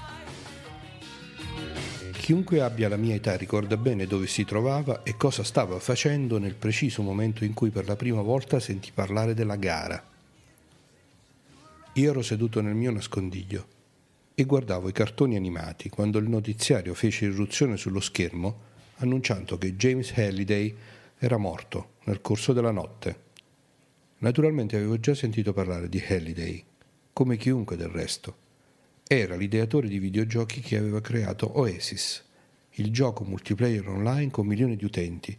Chiunque 2.12 2.60
abbia 2.60 2.88
la 2.88 2.96
mia 2.96 3.16
età 3.16 3.34
ricorda 3.34 3.76
bene 3.76 4.06
dove 4.06 4.28
si 4.28 4.44
trovava 4.44 5.02
e 5.02 5.16
cosa 5.16 5.42
stava 5.42 5.80
facendo 5.80 6.38
nel 6.38 6.54
preciso 6.54 7.02
momento 7.02 7.44
in 7.44 7.52
cui 7.52 7.70
per 7.70 7.88
la 7.88 7.96
prima 7.96 8.20
volta 8.20 8.60
sentì 8.60 8.92
parlare 8.94 9.34
della 9.34 9.56
gara. 9.56 10.00
Io 11.94 12.10
ero 12.10 12.22
seduto 12.22 12.60
nel 12.60 12.76
mio 12.76 12.92
nascondiglio 12.92 13.66
e 14.36 14.44
guardavo 14.44 14.88
i 14.88 14.92
cartoni 14.92 15.34
animati 15.34 15.88
quando 15.88 16.18
il 16.18 16.28
notiziario 16.28 16.94
fece 16.94 17.24
irruzione 17.24 17.76
sullo 17.76 17.98
schermo 17.98 18.60
annunciando 18.98 19.58
che 19.58 19.74
James 19.74 20.12
Halliday 20.16 20.76
era 21.18 21.38
morto 21.38 21.94
nel 22.04 22.20
corso 22.20 22.52
della 22.52 22.70
notte. 22.70 23.22
Naturalmente 24.18 24.76
avevo 24.76 25.00
già 25.00 25.12
sentito 25.16 25.52
parlare 25.52 25.88
di 25.88 25.98
Halliday, 25.98 26.64
come 27.12 27.36
chiunque 27.36 27.74
del 27.74 27.88
resto. 27.88 28.42
Era 29.06 29.36
l'ideatore 29.36 29.86
di 29.86 29.98
videogiochi 29.98 30.60
che 30.60 30.78
aveva 30.78 31.02
creato 31.02 31.58
Oasis, 31.58 32.24
il 32.76 32.90
gioco 32.90 33.22
multiplayer 33.24 33.86
online 33.86 34.30
con 34.30 34.46
milioni 34.46 34.76
di 34.76 34.84
utenti, 34.86 35.36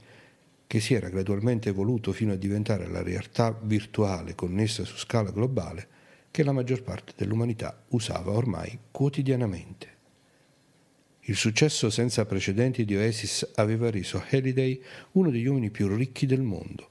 che 0.68 0.80
si 0.80 0.94
era 0.94 1.10
gradualmente 1.10 1.70
evoluto 1.70 2.12
fino 2.12 2.32
a 2.32 2.36
diventare 2.36 2.88
la 2.88 3.02
realtà 3.02 3.58
virtuale 3.60 4.36
connessa 4.36 4.86
su 4.86 4.98
scala 4.98 5.32
globale 5.32 5.88
che 6.30 6.44
la 6.44 6.52
maggior 6.52 6.84
parte 6.84 7.14
dell'umanità 7.16 7.82
usava 7.90 8.34
ormai 8.34 8.78
quotidianamente. 8.92 9.94
Il 11.22 11.36
successo 11.36 11.90
senza 11.90 12.24
precedenti 12.28 12.86
di 12.86 12.96
Oasis 12.96 13.54
aveva 13.56 13.90
reso 13.90 14.24
Halliday 14.30 14.80
uno 15.14 15.32
degli 15.32 15.48
uomini 15.48 15.72
più 15.72 15.88
ricchi 15.88 16.28
del 16.28 16.42
mondo. 16.42 16.90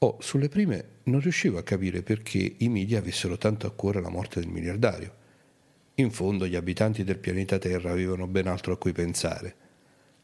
Oh, 0.00 0.18
sulle 0.20 0.50
prime 0.50 0.84
non 1.04 1.20
riuscivo 1.20 1.56
a 1.56 1.62
capire 1.62 2.02
perché 2.02 2.56
i 2.58 2.68
media 2.68 2.98
avessero 2.98 3.38
tanto 3.38 3.66
a 3.66 3.72
cuore 3.72 4.02
la 4.02 4.10
morte 4.10 4.40
del 4.40 4.50
miliardario. 4.50 5.17
In 6.00 6.12
fondo 6.12 6.46
gli 6.46 6.54
abitanti 6.54 7.02
del 7.02 7.18
pianeta 7.18 7.58
Terra 7.58 7.90
avevano 7.90 8.28
ben 8.28 8.46
altro 8.46 8.72
a 8.72 8.76
cui 8.76 8.92
pensare. 8.92 9.56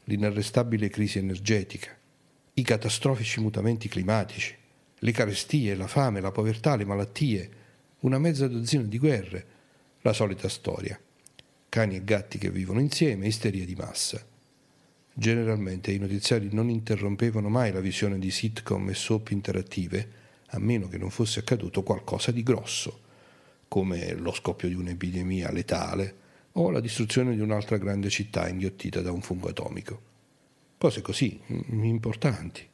L'inarrestabile 0.04 0.88
crisi 0.88 1.18
energetica, 1.18 1.90
i 2.54 2.62
catastrofici 2.62 3.40
mutamenti 3.40 3.88
climatici, 3.88 4.54
le 4.96 5.10
carestie, 5.10 5.74
la 5.74 5.88
fame, 5.88 6.20
la 6.20 6.30
povertà, 6.30 6.76
le 6.76 6.84
malattie, 6.84 7.50
una 8.00 8.20
mezza 8.20 8.46
dozzina 8.46 8.84
di 8.84 8.98
guerre, 8.98 9.46
la 10.02 10.12
solita 10.12 10.48
storia. 10.48 10.96
Cani 11.68 11.96
e 11.96 12.04
gatti 12.04 12.38
che 12.38 12.50
vivono 12.50 12.78
insieme, 12.78 13.26
isteria 13.26 13.64
di 13.64 13.74
massa. 13.74 14.24
Generalmente 15.12 15.90
i 15.90 15.98
notiziari 15.98 16.50
non 16.52 16.68
interrompevano 16.70 17.48
mai 17.48 17.72
la 17.72 17.80
visione 17.80 18.20
di 18.20 18.30
sitcom 18.30 18.90
e 18.90 18.94
soap 18.94 19.30
interattive, 19.30 20.08
a 20.50 20.58
meno 20.60 20.86
che 20.86 20.98
non 20.98 21.10
fosse 21.10 21.40
accaduto 21.40 21.82
qualcosa 21.82 22.30
di 22.30 22.44
grosso, 22.44 23.00
come 23.68 24.14
lo 24.14 24.32
scoppio 24.32 24.68
di 24.68 24.74
un'epidemia 24.74 25.50
letale 25.50 26.22
o 26.52 26.70
la 26.70 26.80
distruzione 26.80 27.34
di 27.34 27.40
un'altra 27.40 27.78
grande 27.78 28.08
città 28.10 28.48
inghiottita 28.48 29.00
da 29.00 29.10
un 29.10 29.20
fungo 29.20 29.48
atomico. 29.48 30.12
Cose 30.78 31.00
così, 31.00 31.40
mm, 31.52 31.84
importanti. 31.84 32.68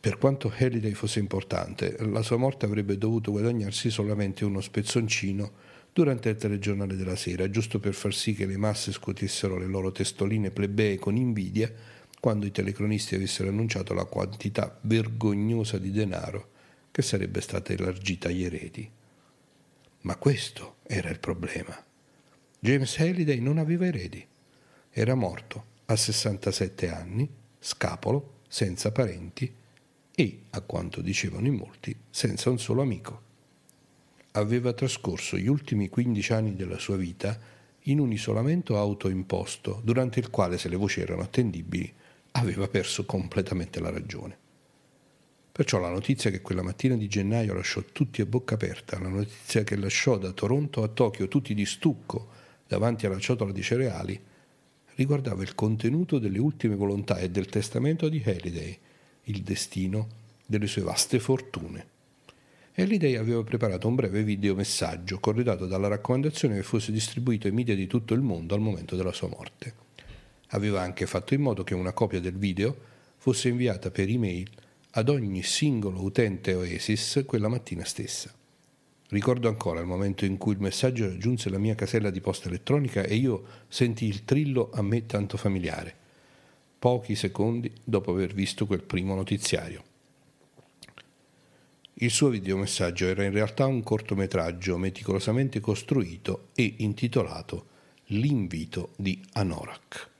Per 0.00 0.18
quanto 0.18 0.52
Halliday 0.56 0.94
fosse 0.94 1.20
importante, 1.20 1.96
la 2.00 2.22
sua 2.22 2.36
morte 2.36 2.66
avrebbe 2.66 2.98
dovuto 2.98 3.30
guadagnarsi 3.30 3.90
solamente 3.90 4.44
uno 4.44 4.60
spezzoncino 4.60 5.52
durante 5.92 6.30
il 6.30 6.36
telegiornale 6.36 6.96
della 6.96 7.16
sera, 7.16 7.50
giusto 7.50 7.78
per 7.78 7.94
far 7.94 8.14
sì 8.14 8.34
che 8.34 8.46
le 8.46 8.56
masse 8.56 8.92
scuotessero 8.92 9.58
le 9.58 9.66
loro 9.66 9.92
testoline 9.92 10.50
plebee 10.50 10.98
con 10.98 11.16
invidia 11.16 11.70
quando 12.18 12.46
i 12.46 12.50
telecronisti 12.50 13.14
avessero 13.14 13.48
annunciato 13.48 13.94
la 13.94 14.04
quantità 14.04 14.78
vergognosa 14.82 15.76
di 15.76 15.90
denaro 15.90 16.50
che 16.90 17.02
sarebbe 17.02 17.40
stata 17.40 17.72
elargita 17.72 18.28
agli 18.28 18.44
eredi. 18.44 18.90
Ma 20.02 20.16
questo 20.16 20.76
era 20.82 21.10
il 21.10 21.20
problema. 21.20 21.80
James 22.58 22.98
Halliday 22.98 23.38
non 23.38 23.58
aveva 23.58 23.86
eredi. 23.86 24.24
Era 24.90 25.14
morto 25.14 25.64
a 25.86 25.96
67 25.96 26.88
anni, 26.90 27.28
scapolo, 27.58 28.40
senza 28.48 28.92
parenti 28.92 29.52
e, 30.14 30.40
a 30.50 30.60
quanto 30.60 31.00
dicevano 31.00 31.46
in 31.46 31.54
molti, 31.54 31.96
senza 32.10 32.50
un 32.50 32.58
solo 32.58 32.82
amico. 32.82 33.22
Aveva 34.32 34.72
trascorso 34.72 35.36
gli 35.36 35.48
ultimi 35.48 35.88
15 35.88 36.32
anni 36.32 36.54
della 36.54 36.78
sua 36.78 36.96
vita 36.96 37.38
in 37.86 37.98
un 37.98 38.12
isolamento 38.12 38.78
autoimposto, 38.78 39.80
durante 39.84 40.20
il 40.20 40.30
quale, 40.30 40.58
se 40.58 40.68
le 40.68 40.76
voci 40.76 41.00
erano 41.00 41.22
attendibili, 41.22 41.92
aveva 42.32 42.68
perso 42.68 43.04
completamente 43.04 43.80
la 43.80 43.90
ragione. 43.90 44.41
Perciò 45.52 45.78
la 45.78 45.90
notizia 45.90 46.30
che 46.30 46.40
quella 46.40 46.62
mattina 46.62 46.96
di 46.96 47.08
gennaio 47.08 47.52
lasciò 47.52 47.82
tutti 47.92 48.22
a 48.22 48.26
bocca 48.26 48.54
aperta, 48.54 48.98
la 48.98 49.10
notizia 49.10 49.62
che 49.64 49.76
lasciò 49.76 50.16
da 50.16 50.32
Toronto 50.32 50.82
a 50.82 50.88
Tokyo 50.88 51.28
tutti 51.28 51.52
di 51.52 51.66
stucco 51.66 52.28
davanti 52.66 53.04
alla 53.04 53.18
ciotola 53.18 53.52
di 53.52 53.60
cereali, 53.60 54.18
riguardava 54.94 55.42
il 55.42 55.54
contenuto 55.54 56.18
delle 56.18 56.38
ultime 56.38 56.74
volontà 56.74 57.18
e 57.18 57.28
del 57.28 57.46
testamento 57.46 58.08
di 58.08 58.22
Halliday, 58.24 58.78
il 59.24 59.42
destino 59.42 60.08
delle 60.46 60.66
sue 60.66 60.80
vaste 60.80 61.20
fortune. 61.20 61.86
Halliday 62.74 63.16
aveva 63.16 63.42
preparato 63.42 63.86
un 63.88 63.94
breve 63.94 64.22
videomessaggio 64.22 65.20
corredato 65.20 65.66
dalla 65.66 65.88
raccomandazione 65.88 66.54
che 66.54 66.62
fosse 66.62 66.92
distribuito 66.92 67.46
ai 67.46 67.52
media 67.52 67.74
di 67.74 67.86
tutto 67.86 68.14
il 68.14 68.22
mondo 68.22 68.54
al 68.54 68.62
momento 68.62 68.96
della 68.96 69.12
sua 69.12 69.28
morte. 69.28 69.74
Aveva 70.48 70.80
anche 70.80 71.04
fatto 71.04 71.34
in 71.34 71.42
modo 71.42 71.62
che 71.62 71.74
una 71.74 71.92
copia 71.92 72.20
del 72.20 72.38
video 72.38 72.74
fosse 73.18 73.50
inviata 73.50 73.90
per 73.90 74.08
email 74.08 74.48
ad 74.94 75.08
ogni 75.08 75.42
singolo 75.42 76.02
utente 76.02 76.54
Oasis 76.54 77.22
quella 77.24 77.48
mattina 77.48 77.84
stessa. 77.84 78.30
Ricordo 79.08 79.48
ancora 79.48 79.80
il 79.80 79.86
momento 79.86 80.24
in 80.24 80.36
cui 80.36 80.52
il 80.52 80.60
messaggio 80.60 81.06
raggiunse 81.06 81.48
la 81.48 81.58
mia 81.58 81.74
casella 81.74 82.10
di 82.10 82.20
posta 82.20 82.48
elettronica 82.48 83.02
e 83.02 83.14
io 83.14 83.44
sentii 83.68 84.08
il 84.08 84.24
trillo 84.24 84.70
a 84.72 84.82
me 84.82 85.06
tanto 85.06 85.36
familiare, 85.36 85.94
pochi 86.78 87.14
secondi 87.14 87.72
dopo 87.82 88.10
aver 88.10 88.34
visto 88.34 88.66
quel 88.66 88.82
primo 88.82 89.14
notiziario. 89.14 89.82
Il 91.94 92.10
suo 92.10 92.28
videomessaggio 92.28 93.06
era 93.06 93.24
in 93.24 93.32
realtà 93.32 93.66
un 93.66 93.82
cortometraggio 93.82 94.76
meticolosamente 94.76 95.60
costruito 95.60 96.48
e 96.54 96.74
intitolato 96.78 97.68
L'invito 98.06 98.92
di 98.96 99.22
Anorak. 99.32 100.11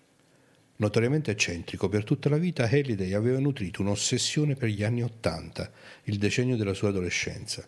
Notoriamente 0.82 1.30
eccentrico, 1.30 1.88
per 1.88 2.02
tutta 2.02 2.28
la 2.28 2.38
vita 2.38 2.64
Halliday 2.64 3.12
aveva 3.12 3.38
nutrito 3.38 3.82
un'ossessione 3.82 4.56
per 4.56 4.68
gli 4.68 4.82
anni 4.82 5.04
Ottanta, 5.04 5.70
il 6.04 6.18
decennio 6.18 6.56
della 6.56 6.74
sua 6.74 6.88
adolescenza. 6.88 7.64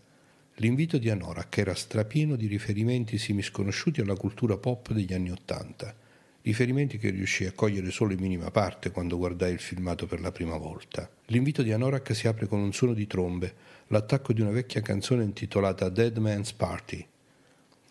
L'invito 0.55 0.98
di 0.98 1.09
Anorak 1.09 1.59
era 1.59 1.77
strapieno 1.77 2.35
di 2.35 2.48
riferimenti 2.48 3.16
semi 3.16 3.42
sconosciuti 3.42 4.00
alla 4.00 4.16
cultura 4.16 4.57
pop 4.57 4.90
degli 4.90 5.14
anni 5.14 5.31
Ottanta 5.31 5.94
riferimenti 6.42 6.98
che 6.98 7.09
riuscii 7.09 7.46
a 7.46 7.53
cogliere 7.53 7.90
solo 7.90 8.12
in 8.12 8.20
minima 8.20 8.50
parte 8.50 8.90
quando 8.90 9.16
guardai 9.16 9.53
il 9.53 9.61
filmato 9.61 10.07
per 10.07 10.20
la 10.20 10.31
prima 10.31 10.59
volta. 10.59 11.09
L'invito 11.27 11.62
di 11.62 11.72
Anorak 11.72 12.14
si 12.14 12.27
apre 12.27 12.46
con 12.46 12.59
un 12.59 12.74
suono 12.74 12.92
di 12.92 13.07
trombe, 13.07 13.55
l'attacco 13.87 14.35
di 14.35 14.42
una 14.42 14.50
vecchia 14.50 14.83
canzone 14.83 15.24
intitolata 15.24 15.88
Dead 15.88 16.14
Man's 16.18 16.53
Party. 16.53 17.07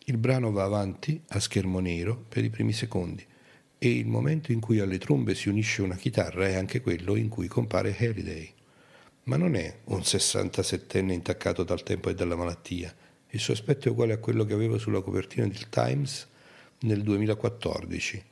Il 0.05 0.17
brano 0.17 0.51
va 0.51 0.65
avanti 0.65 1.19
a 1.29 1.39
schermo 1.39 1.79
nero 1.79 2.25
per 2.29 2.43
i 2.43 2.51
primi 2.51 2.73
secondi 2.73 3.25
e 3.83 3.97
il 3.97 4.07
momento 4.07 4.53
in 4.53 4.61
cui 4.61 4.79
alle 4.79 4.97
trombe 4.97 5.35
si 5.35 5.49
unisce 5.49 5.81
una 5.81 5.97
chitarra 5.97 6.47
è 6.47 6.53
anche 6.53 6.79
quello 6.79 7.17
in 7.17 7.27
cui 7.27 7.49
compare 7.49 7.93
Halliday. 7.93 8.49
Ma 9.23 9.35
non 9.35 9.57
è 9.57 9.79
un 9.85 9.99
67enne 9.99 11.11
intaccato 11.11 11.63
dal 11.63 11.83
tempo 11.83 12.09
e 12.09 12.15
dalla 12.15 12.37
malattia. 12.37 12.95
Il 13.31 13.41
suo 13.41 13.51
aspetto 13.51 13.89
è 13.89 13.91
uguale 13.91 14.13
a 14.13 14.19
quello 14.19 14.45
che 14.45 14.53
aveva 14.53 14.77
sulla 14.77 15.01
copertina 15.01 15.47
del 15.47 15.67
Times 15.67 16.25
nel 16.83 17.03
2014. 17.03 18.23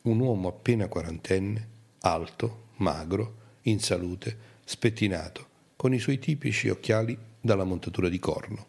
Un 0.00 0.18
uomo 0.18 0.48
appena 0.48 0.88
quarantenne, 0.88 1.68
alto, 2.00 2.68
magro, 2.76 3.34
in 3.64 3.80
salute, 3.80 4.34
spettinato, 4.64 5.46
con 5.76 5.92
i 5.92 5.98
suoi 5.98 6.18
tipici 6.18 6.70
occhiali 6.70 7.18
dalla 7.38 7.64
montatura 7.64 8.08
di 8.08 8.18
corno. 8.18 8.66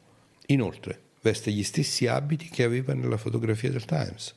Inoltre, 0.47 0.99
veste 1.21 1.53
gli 1.53 1.63
stessi 1.63 2.05
abiti 2.05 2.49
che 2.49 2.63
aveva 2.63 2.93
nella 2.93 3.15
fotografia 3.15 3.71
del 3.71 3.85
Times, 3.85 4.35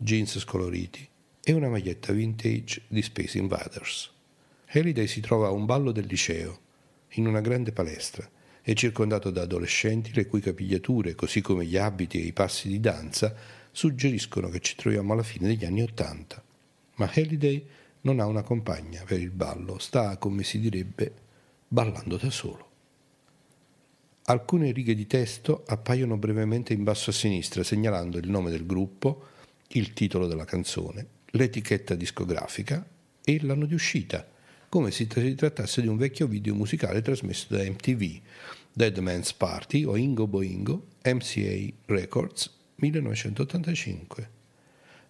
jeans 0.00 0.38
scoloriti 0.38 1.06
e 1.42 1.52
una 1.52 1.68
maglietta 1.68 2.12
vintage 2.12 2.82
di 2.86 3.02
Space 3.02 3.36
Invaders. 3.36 4.12
Halliday 4.68 5.08
si 5.08 5.20
trova 5.20 5.48
a 5.48 5.50
un 5.50 5.64
ballo 5.64 5.90
del 5.90 6.06
liceo, 6.06 6.60
in 7.14 7.26
una 7.26 7.40
grande 7.40 7.72
palestra, 7.72 8.28
è 8.62 8.74
circondato 8.74 9.30
da 9.30 9.42
adolescenti 9.42 10.12
le 10.14 10.26
cui 10.26 10.40
capigliature, 10.40 11.16
così 11.16 11.40
come 11.40 11.64
gli 11.64 11.76
abiti 11.76 12.20
e 12.20 12.26
i 12.26 12.32
passi 12.32 12.68
di 12.68 12.78
danza, 12.78 13.34
suggeriscono 13.72 14.48
che 14.50 14.60
ci 14.60 14.76
troviamo 14.76 15.14
alla 15.14 15.24
fine 15.24 15.48
degli 15.48 15.64
anni 15.64 15.82
Ottanta. 15.82 16.40
Ma 16.96 17.10
Halliday 17.12 17.66
non 18.02 18.20
ha 18.20 18.26
una 18.26 18.42
compagna 18.42 19.02
per 19.04 19.18
il 19.20 19.30
ballo, 19.30 19.78
sta, 19.78 20.16
come 20.18 20.44
si 20.44 20.60
direbbe, 20.60 21.12
ballando 21.66 22.16
da 22.16 22.30
solo. 22.30 22.66
Alcune 24.26 24.70
righe 24.70 24.94
di 24.94 25.06
testo 25.08 25.64
appaiono 25.66 26.16
brevemente 26.18 26.72
in 26.72 26.84
basso 26.84 27.10
a 27.10 27.14
sinistra, 27.14 27.64
segnalando 27.64 28.18
il 28.18 28.28
nome 28.28 28.50
del 28.50 28.66
gruppo, 28.66 29.36
il 29.68 29.92
titolo 29.92 30.26
della 30.26 30.44
canzone, 30.44 31.06
l'etichetta 31.32 31.94
discografica 31.94 32.86
e 33.22 33.38
l'anno 33.42 33.66
di 33.66 33.74
uscita, 33.74 34.26
come 34.68 34.90
se 34.90 35.06
si 35.10 35.34
trattasse 35.34 35.80
di 35.80 35.86
un 35.86 35.96
vecchio 35.96 36.26
video 36.26 36.54
musicale 36.54 37.02
trasmesso 37.02 37.46
da 37.50 37.62
MTV, 37.62 38.20
Dead 38.72 38.96
Man's 38.98 39.32
Party 39.32 39.84
o 39.84 39.96
Ingo 39.96 40.26
Boingo, 40.26 40.86
MCA 41.04 41.72
Records, 41.86 42.54
1985. 42.76 44.30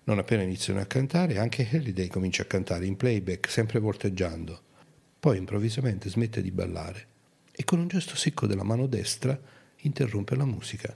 Non 0.04 0.18
appena 0.18 0.42
iniziano 0.42 0.80
a 0.80 0.86
cantare, 0.86 1.38
anche 1.38 1.68
Halliday 1.70 2.08
comincia 2.08 2.42
a 2.42 2.46
cantare 2.46 2.86
in 2.86 2.96
playback, 2.96 3.50
sempre 3.50 3.78
volteggiando. 3.78 4.62
Poi 5.20 5.36
improvvisamente 5.36 6.08
smette 6.08 6.40
di 6.40 6.50
ballare 6.50 7.06
e 7.52 7.64
con 7.64 7.78
un 7.78 7.88
gesto 7.88 8.16
secco 8.16 8.46
della 8.46 8.62
mano 8.62 8.86
destra 8.86 9.38
interrompe 9.82 10.36
la 10.36 10.44
musica. 10.44 10.94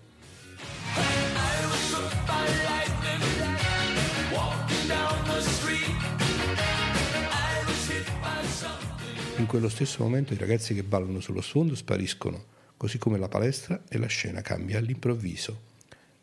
In 9.42 9.48
quello 9.48 9.68
stesso 9.68 10.04
momento 10.04 10.32
i 10.32 10.38
ragazzi 10.38 10.72
che 10.72 10.84
ballano 10.84 11.18
sullo 11.18 11.40
sfondo 11.40 11.74
spariscono, 11.74 12.44
così 12.76 12.96
come 12.96 13.18
la 13.18 13.26
palestra 13.26 13.82
e 13.88 13.98
la 13.98 14.06
scena 14.06 14.40
cambia 14.40 14.78
all'improvviso. 14.78 15.62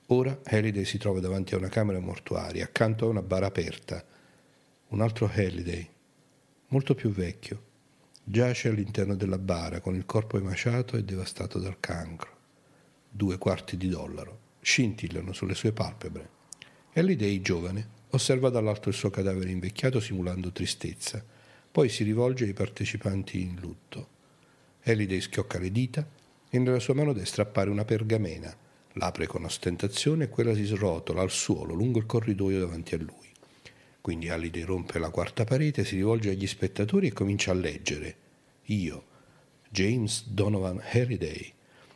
Ora 0.08 0.40
Halliday 0.46 0.86
si 0.86 0.98
trova 0.98 1.20
davanti 1.20 1.54
a 1.54 1.58
una 1.58 1.68
camera 1.68 2.00
mortuaria, 2.00 2.64
accanto 2.64 3.06
a 3.06 3.10
una 3.10 3.22
bara 3.22 3.48
aperta. 3.48 4.02
Un 4.88 5.02
altro 5.02 5.30
Halliday, 5.30 5.86
molto 6.68 6.96
più 6.96 7.10
vecchio, 7.10 7.62
giace 8.24 8.70
all'interno 8.70 9.16
della 9.16 9.38
bara 9.38 9.82
con 9.82 9.96
il 9.96 10.06
corpo 10.06 10.38
emaciato 10.38 10.96
e 10.96 11.04
devastato 11.04 11.60
dal 11.60 11.82
cancro. 11.82 12.38
Due 13.10 13.38
quarti 13.38 13.76
di 13.76 13.90
dollaro 13.90 14.40
scintillano 14.62 15.34
sulle 15.34 15.56
sue 15.56 15.74
palpebre. 15.74 16.30
Halliday, 16.94 17.42
giovane, 17.42 17.86
osserva 18.12 18.50
dall'alto 18.50 18.88
il 18.88 18.96
suo 18.96 19.10
cadavere 19.10 19.52
invecchiato 19.52 20.00
simulando 20.00 20.54
tristezza, 20.54 21.22
poi 21.80 21.88
si 21.88 22.04
rivolge 22.04 22.44
ai 22.44 22.52
partecipanti 22.52 23.40
in 23.40 23.56
lutto. 23.58 24.08
Halliday 24.84 25.22
schiocca 25.22 25.60
le 25.60 25.72
dita 25.72 26.06
e 26.50 26.60
nella 26.60 26.80
sua 26.80 26.94
mano 26.94 27.14
destra 27.14 27.44
appare 27.44 27.70
una 27.70 27.86
pergamena. 27.86 28.54
L'apre 28.96 29.28
con 29.28 29.46
ostentazione 29.46 30.26
e 30.26 30.28
quella 30.28 30.54
si 30.54 30.66
srotola 30.66 31.22
al 31.22 31.32
suolo 31.32 31.74
lungo 31.74 32.00
il 32.00 32.06
corridoio 32.06 32.60
davanti 32.60 32.96
a 32.96 32.98
lui. 32.98 33.32
Quindi 34.02 34.28
Halliday 34.28 34.64
rompe 34.64 35.00
la 35.00 35.10
quarta 35.10 35.46
parete, 35.46 35.86
si 35.86 35.96
rivolge 35.96 36.32
agli 36.32 36.48
spettatori 36.48 37.08
e 37.08 37.14
comincia 37.14 37.52
a 37.52 37.56
leggere. 37.56 38.16
Io, 38.64 39.06
James 39.70 40.28
Donovan 40.28 40.82
Halliday, 40.84 41.54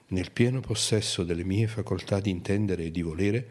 nel 0.07 0.31
pieno 0.31 0.61
possesso 0.61 1.25
delle 1.25 1.43
mie 1.43 1.67
facoltà 1.67 2.21
di 2.21 2.29
intendere 2.29 2.85
e 2.85 2.91
di 2.91 3.01
volere, 3.01 3.47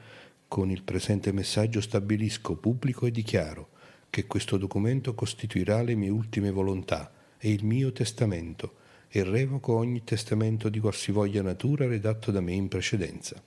con 0.48 0.70
il 0.70 0.82
presente 0.82 1.30
messaggio 1.30 1.82
stabilisco 1.82 2.56
pubblico 2.56 3.04
e 3.04 3.10
dichiaro 3.10 3.71
che 4.12 4.26
questo 4.26 4.58
documento 4.58 5.14
costituirà 5.14 5.80
le 5.80 5.94
mie 5.94 6.10
ultime 6.10 6.50
volontà 6.50 7.10
e 7.38 7.50
il 7.50 7.64
mio 7.64 7.92
testamento 7.92 8.74
e 9.08 9.24
revoco 9.24 9.72
ogni 9.74 10.04
testamento 10.04 10.68
di 10.68 10.80
qualsivoglia 10.80 11.40
natura 11.40 11.86
redatto 11.86 12.30
da 12.30 12.42
me 12.42 12.52
in 12.52 12.68
precedenza. 12.68 13.42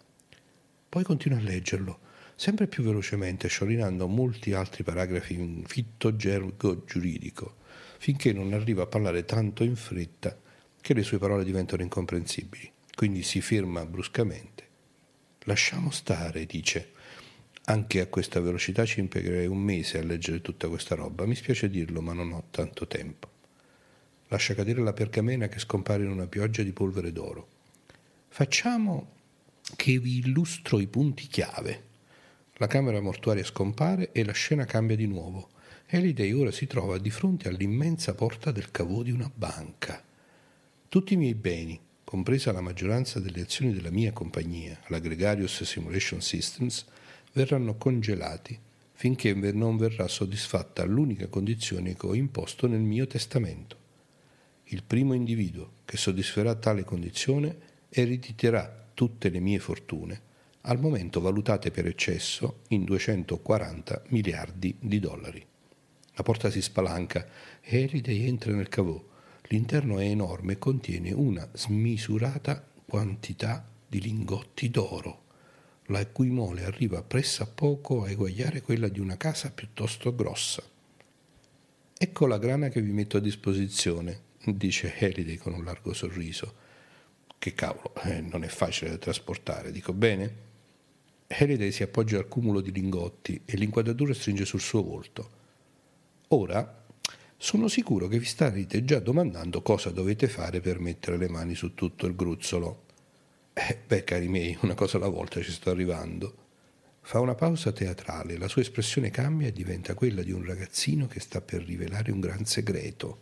Poi 0.90 1.04
continua 1.04 1.38
a 1.38 1.42
leggerlo, 1.42 2.00
sempre 2.34 2.66
più 2.66 2.82
velocemente, 2.82 3.48
sciorinando 3.48 4.08
molti 4.08 4.54
altri 4.54 4.82
paragrafi 4.82 5.36
in 5.36 5.62
fitto 5.68 6.16
gergo 6.16 6.84
giuridico, 6.84 7.58
finché 8.00 8.34
non 8.34 8.52
arriva 8.54 8.82
a 8.82 8.88
parlare 8.88 9.24
tanto 9.24 9.64
in 9.64 9.76
fretta 9.76 10.36
che 10.82 10.96
le 10.96 11.04
sue 11.04 11.20
parole 11.20 11.44
diventano 11.44 11.84
incomprensibili. 11.84 12.72
Quindi 12.96 13.22
si 13.22 13.40
ferma 13.40 13.86
bruscamente. 13.86 14.64
Lasciamo 15.44 15.92
stare, 15.92 16.48
dice. 16.48 16.94
Anche 17.68 18.00
a 18.00 18.06
questa 18.06 18.40
velocità 18.40 18.86
ci 18.86 19.00
impiegherei 19.00 19.48
un 19.48 19.58
mese 19.58 19.98
a 19.98 20.04
leggere 20.04 20.42
tutta 20.42 20.68
questa 20.68 20.94
roba. 20.94 21.26
Mi 21.26 21.34
spiace 21.34 21.68
dirlo, 21.68 22.00
ma 22.00 22.14
non 22.14 22.32
ho 22.32 22.44
tanto 22.52 22.86
tempo. 22.86 23.28
Lascia 24.28 24.54
cadere 24.54 24.82
la 24.82 24.94
pergamena 24.94 25.48
che 25.48 25.58
scompare 25.58 26.04
in 26.04 26.12
una 26.12 26.28
pioggia 26.28 26.62
di 26.62 26.72
polvere 26.72 27.12
d'oro. 27.12 27.48
Facciamo 28.28 29.14
che 29.76 29.98
vi 29.98 30.20
illustro 30.20 30.80
i 30.80 30.86
punti 30.86 31.26
chiave. 31.26 31.84
La 32.58 32.68
camera 32.68 33.02
mortuaria 33.02 33.44
scompare 33.44 34.12
e 34.12 34.24
la 34.24 34.32
scena 34.32 34.66
cambia 34.66 34.96
di 34.96 35.08
nuovo. 35.08 35.50
Halliday 35.90 36.32
ora 36.34 36.52
si 36.52 36.68
trova 36.68 37.00
di 37.00 37.10
fronte 37.10 37.48
all'immensa 37.48 38.14
porta 38.14 38.52
del 38.52 38.70
cavò 38.70 39.02
di 39.02 39.12
una 39.12 39.32
banca. 39.34 40.04
Tutti 40.88 41.14
i 41.16 41.18
miei 41.18 41.36
beni, 41.36 41.80
compresa 42.04 42.52
la 42.52 42.62
maggioranza 42.62 43.20
delle 43.20 43.42
azioni 43.42 43.74
della 43.74 43.90
mia 43.90 44.12
compagnia, 44.12 44.80
la 44.90 45.00
Gregarious 45.00 45.64
Simulation 45.64 46.22
Systems, 46.22 46.86
verranno 47.36 47.76
congelati 47.76 48.58
finché 48.94 49.34
non 49.34 49.76
verrà 49.78 50.08
soddisfatta 50.08 50.86
l'unica 50.86 51.28
condizione 51.28 51.96
che 51.96 52.06
ho 52.06 52.16
imposto 52.16 52.66
nel 52.66 52.80
mio 52.80 53.08
testamento. 53.08 53.84
Il 54.66 54.84
primo 54.84 55.14
individuo 55.14 55.72
che 55.84 55.98
soddisferà 55.98 56.56
tale 56.56 56.86
condizione 56.86 57.58
erediterà 57.90 58.88
tutte 58.94 59.30
le 59.30 59.40
mie 59.40 59.60
fortune, 59.60 60.22
al 60.62 60.80
momento 60.80 61.20
valutate 61.20 61.72
per 61.72 61.86
eccesso 61.86 62.62
in 62.70 62.86
240 62.86 64.04
miliardi 64.08 64.76
di 64.80 65.00
dollari. 65.00 65.46
La 66.14 66.24
porta 66.24 66.50
si 66.50 66.62
spalanca 66.62 67.28
e 67.62 67.84
Halliday 67.84 68.26
entra 68.26 68.54
nel 68.54 68.70
cavò. 68.70 69.04
L'interno 69.50 70.00
è 70.00 70.06
enorme 70.06 70.54
e 70.54 70.58
contiene 70.58 71.12
una 71.12 71.48
smisurata 71.54 72.66
quantità 72.86 73.68
di 73.88 74.00
lingotti 74.00 74.72
d'oro, 74.72 75.25
la 75.88 76.06
cui 76.08 76.30
mole 76.30 76.64
arriva 76.64 77.04
pressappoco 77.04 78.04
a 78.04 78.10
eguagliare 78.10 78.62
quella 78.62 78.88
di 78.88 79.00
una 79.00 79.18
casa 79.18 79.52
piuttosto 79.52 80.16
grossa. 80.16 80.64
Ecco 81.98 82.28
la 82.28 82.38
grana 82.38 82.70
che 82.70 82.82
vi 82.82 82.92
metto 82.92 83.18
a 83.18 83.22
disposizione, 83.22 84.20
dice 84.46 84.94
Halliday 85.00 85.38
con 85.38 85.54
un 85.54 85.64
largo 85.64 85.94
sorriso. 85.94 86.64
Che 87.38 87.54
cavolo, 87.54 87.94
eh, 88.04 88.22
non 88.22 88.44
è 88.44 88.48
facile 88.48 88.90
da 88.90 88.98
trasportare, 88.98 89.72
dico 89.72 89.94
bene? 89.94 90.44
Halliday 91.28 91.72
si 91.72 91.84
appoggia 91.84 92.18
al 92.18 92.28
cumulo 92.28 92.62
di 92.62 92.72
lingotti 92.72 93.42
e 93.46 93.58
l'inquadratura 93.58 94.14
stringe 94.14 94.46
sul 94.46 94.62
suo 94.62 94.84
volto. 94.84 95.30
Ora 96.30 96.84
sono 97.38 97.68
sicuro 97.68 98.08
che 98.08 98.18
vi 98.18 98.26
starete 98.26 98.84
già 98.86 99.00
domandando 99.00 99.62
cosa 99.62 99.90
dovete 99.92 100.28
fare 100.28 100.62
per 100.62 100.80
mettere 100.80 101.18
le 101.18 101.30
mani 101.30 101.54
su 101.54 101.74
tutto 101.74 102.08
il 102.08 102.16
gruzzolo. 102.16 102.85
Eh, 103.58 103.80
beh, 103.88 104.04
cari 104.04 104.28
miei, 104.28 104.58
una 104.64 104.74
cosa 104.74 104.98
alla 104.98 105.08
volta 105.08 105.42
ci 105.42 105.54
sto 105.54 105.70
arrivando. 105.70 106.36
Fa 107.00 107.22
una 107.22 107.36
pausa 107.36 107.72
teatrale, 107.72 108.38
la 108.38 108.50
sua 108.50 108.62
espressione 108.62 109.10
cambia 109.10 109.48
e 109.48 109.54
diventa 109.54 109.94
quella 109.94 110.24
di 110.24 110.34
un 110.34 110.44
ragazzino 110.44 111.08
che 111.08 111.22
sta 111.22 111.40
per 111.40 111.64
rivelare 111.64 112.12
un 112.12 112.20
gran 112.20 112.44
segreto. 112.44 113.22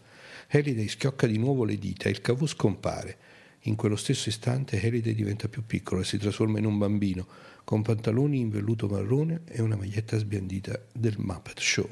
Halliday 0.50 0.88
schiocca 0.88 1.28
di 1.28 1.38
nuovo 1.38 1.66
le 1.66 1.78
dita 1.78 2.06
e 2.06 2.10
il 2.10 2.22
cavò 2.22 2.48
scompare. 2.48 3.18
In 3.66 3.76
quello 3.76 3.96
stesso 3.96 4.28
istante 4.28 4.82
Halliday 4.84 5.14
diventa 5.14 5.48
più 5.48 5.68
piccolo 5.68 6.02
e 6.02 6.04
si 6.04 6.18
trasforma 6.18 6.58
in 6.58 6.66
un 6.66 6.80
bambino, 6.80 7.28
con 7.64 7.84
pantaloni 7.84 8.40
in 8.40 8.50
velluto 8.50 8.88
marrone 8.88 9.42
e 9.46 9.62
una 9.62 9.76
maglietta 9.76 10.18
sbiandita 10.18 10.88
del 10.92 11.18
Muppet 11.20 11.60
Show. 11.60 11.88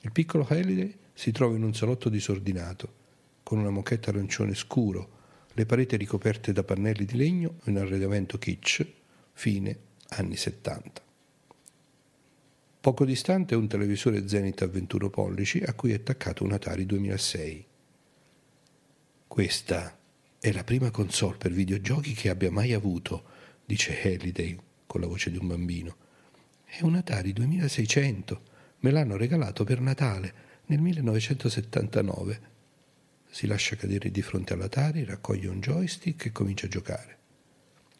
Il 0.00 0.10
piccolo 0.10 0.44
Halliday 0.44 0.92
si 1.14 1.30
trova 1.30 1.54
in 1.54 1.62
un 1.62 1.72
salotto 1.72 2.08
disordinato, 2.08 2.92
con 3.44 3.58
una 3.58 3.70
moquette 3.70 4.10
arancione 4.10 4.56
scuro, 4.56 5.15
le 5.56 5.64
pareti 5.64 5.96
ricoperte 5.96 6.52
da 6.52 6.62
pannelli 6.62 7.06
di 7.06 7.16
legno 7.16 7.60
e 7.64 7.70
un 7.70 7.78
arredamento 7.78 8.36
kitsch, 8.36 8.86
fine 9.32 9.78
anni 10.08 10.36
70. 10.36 11.00
Poco 12.78 13.06
distante 13.06 13.54
un 13.54 13.66
televisore 13.66 14.28
Zenith 14.28 14.60
a 14.60 14.66
21 14.66 15.08
pollici 15.08 15.62
a 15.64 15.72
cui 15.72 15.92
è 15.92 15.94
attaccato 15.94 16.44
un 16.44 16.52
Atari 16.52 16.84
2006. 16.84 17.64
Questa 19.26 19.98
è 20.38 20.52
la 20.52 20.62
prima 20.62 20.90
console 20.90 21.38
per 21.38 21.52
videogiochi 21.52 22.12
che 22.12 22.28
abbia 22.28 22.50
mai 22.50 22.74
avuto, 22.74 23.24
dice 23.64 23.98
Halliday 23.98 24.58
con 24.86 25.00
la 25.00 25.06
voce 25.06 25.30
di 25.30 25.38
un 25.38 25.46
bambino. 25.46 25.96
È 26.66 26.82
un 26.82 26.96
Atari 26.96 27.32
2600, 27.32 28.42
me 28.80 28.90
l'hanno 28.90 29.16
regalato 29.16 29.64
per 29.64 29.80
Natale 29.80 30.34
nel 30.66 30.80
1979. 30.82 32.55
Si 33.36 33.46
lascia 33.46 33.76
cadere 33.76 34.10
di 34.10 34.22
fronte 34.22 34.54
all'Atari, 34.54 35.04
raccoglie 35.04 35.48
un 35.48 35.60
joystick 35.60 36.24
e 36.24 36.32
comincia 36.32 36.64
a 36.64 36.70
giocare. 36.70 37.18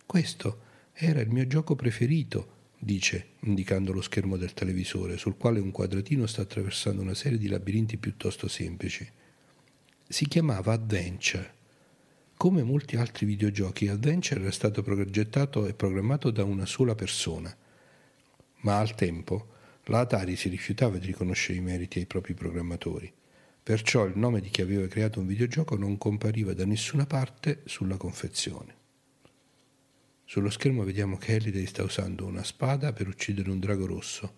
Questo 0.07 0.62
era 0.94 1.20
il 1.20 1.29
mio 1.29 1.46
gioco 1.46 1.77
preferito, 1.77 2.70
dice, 2.79 3.33
indicando 3.40 3.92
lo 3.92 4.01
schermo 4.01 4.38
del 4.38 4.55
televisore, 4.55 5.18
sul 5.18 5.37
quale 5.37 5.61
un 5.61 5.72
quadratino 5.72 6.25
sta 6.27 6.40
attraversando 6.40 7.03
una 7.03 7.12
serie 7.12 7.37
di 7.37 7.49
labirinti 7.49 7.99
piuttosto 7.99 8.49
semplici. 8.49 9.07
Si 10.09 10.27
chiamava 10.27 10.72
Adventure. 10.72 11.53
Come 12.38 12.62
molti 12.62 12.96
altri 12.96 13.27
videogiochi, 13.27 13.88
Adventure 13.88 14.40
era 14.40 14.51
stato 14.51 14.83
progettato 14.83 15.66
e 15.66 15.75
programmato 15.75 16.31
da 16.31 16.44
una 16.44 16.64
sola 16.64 16.94
persona, 16.94 17.55
ma 18.61 18.79
al 18.79 18.94
tempo 18.94 19.49
la 19.85 20.01
Atari 20.01 20.35
si 20.35 20.49
rifiutava 20.49 20.96
di 20.96 21.05
riconoscere 21.05 21.59
i 21.59 21.61
meriti 21.61 21.99
ai 21.99 22.07
propri 22.07 22.33
programmatori. 22.33 23.15
Perciò 23.66 24.05
il 24.05 24.16
nome 24.16 24.40
di 24.40 24.48
chi 24.48 24.62
aveva 24.62 24.87
creato 24.87 25.18
un 25.18 25.26
videogioco 25.26 25.74
non 25.74 25.98
compariva 25.98 26.55
da 26.55 26.64
nessuna 26.64 27.05
parte 27.05 27.62
sulla 27.64 27.96
confezione. 27.96 28.74
Sullo 30.24 30.50
schermo 30.50 30.85
vediamo 30.85 31.16
che 31.16 31.35
Halliday 31.35 31.66
sta 31.66 31.83
usando 31.83 32.26
una 32.26 32.44
spada 32.44 32.92
per 32.92 33.09
uccidere 33.09 33.50
un 33.50 33.59
drago 33.59 33.87
rosso, 33.87 34.35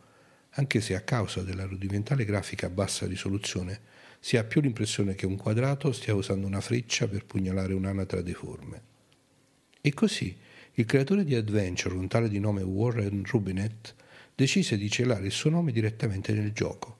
anche 0.52 0.80
se 0.80 0.94
a 0.94 1.02
causa 1.02 1.42
della 1.42 1.66
rudimentale 1.66 2.24
grafica 2.24 2.68
a 2.68 2.70
bassa 2.70 3.06
risoluzione 3.06 3.80
si 4.18 4.38
ha 4.38 4.44
più 4.44 4.62
l'impressione 4.62 5.14
che 5.14 5.26
un 5.26 5.36
quadrato 5.36 5.92
stia 5.92 6.14
usando 6.14 6.46
una 6.46 6.62
freccia 6.62 7.06
per 7.06 7.26
pugnalare 7.26 7.74
un'anatra 7.74 8.22
deforme. 8.22 8.82
E 9.82 9.92
così 9.92 10.34
il 10.72 10.86
creatore 10.86 11.24
di 11.24 11.34
Adventure, 11.34 11.94
un 11.94 12.08
tale 12.08 12.30
di 12.30 12.40
nome 12.40 12.62
Warren 12.62 13.24
Rubinet, 13.26 13.94
decise 14.34 14.78
di 14.78 14.88
celare 14.88 15.26
il 15.26 15.32
suo 15.32 15.50
nome 15.50 15.70
direttamente 15.70 16.32
nel 16.32 16.52
gioco. 16.52 16.97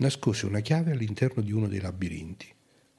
Nascose 0.00 0.46
una 0.46 0.60
chiave 0.60 0.92
all'interno 0.92 1.42
di 1.42 1.52
uno 1.52 1.68
dei 1.68 1.78
labirinti. 1.78 2.46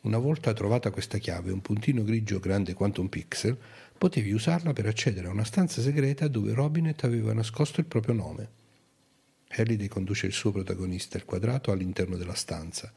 Una 0.01 0.19
volta 0.19 0.53
trovata 0.53 0.91
questa 0.91 1.17
chiave, 1.17 1.51
un 1.51 1.59
puntino 1.59 2.03
grigio 2.03 2.39
grande 2.39 2.75
quanto 2.75 3.01
un 3.01 3.09
pixel, 3.09 3.57
potevi 3.97 4.31
usarla 4.31 4.71
per 4.71 4.85
accedere 4.85 5.25
a 5.25 5.31
una 5.31 5.43
stanza 5.43 5.81
segreta 5.81 6.27
dove 6.27 6.53
Robinet 6.53 7.03
aveva 7.03 7.33
nascosto 7.33 7.79
il 7.79 7.87
proprio 7.87 8.13
nome. 8.13 8.49
Halliday 9.49 9.87
conduce 9.87 10.27
il 10.27 10.33
suo 10.33 10.51
protagonista, 10.51 11.17
il 11.17 11.25
quadrato, 11.25 11.71
all'interno 11.71 12.17
della 12.17 12.35
stanza, 12.35 12.93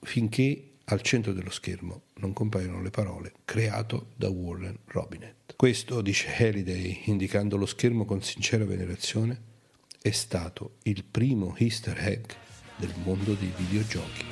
finché 0.00 0.70
al 0.84 1.02
centro 1.02 1.34
dello 1.34 1.50
schermo 1.50 2.04
non 2.14 2.32
compaiono 2.32 2.80
le 2.80 2.90
parole 2.90 3.34
creato 3.44 4.12
da 4.16 4.30
Warren 4.30 4.78
Robinet. 4.86 5.54
Questo, 5.54 6.00
dice 6.00 6.34
Halliday, 6.34 7.02
indicando 7.04 7.58
lo 7.58 7.66
schermo 7.66 8.06
con 8.06 8.22
sincera 8.22 8.64
venerazione, 8.64 9.56
è 10.00 10.10
stato 10.10 10.76
il 10.84 11.04
primo 11.04 11.54
easter 11.58 11.98
egg 11.98 12.30
del 12.76 12.94
mondo 13.02 13.34
dei 13.34 13.52
videogiochi. 13.56 14.24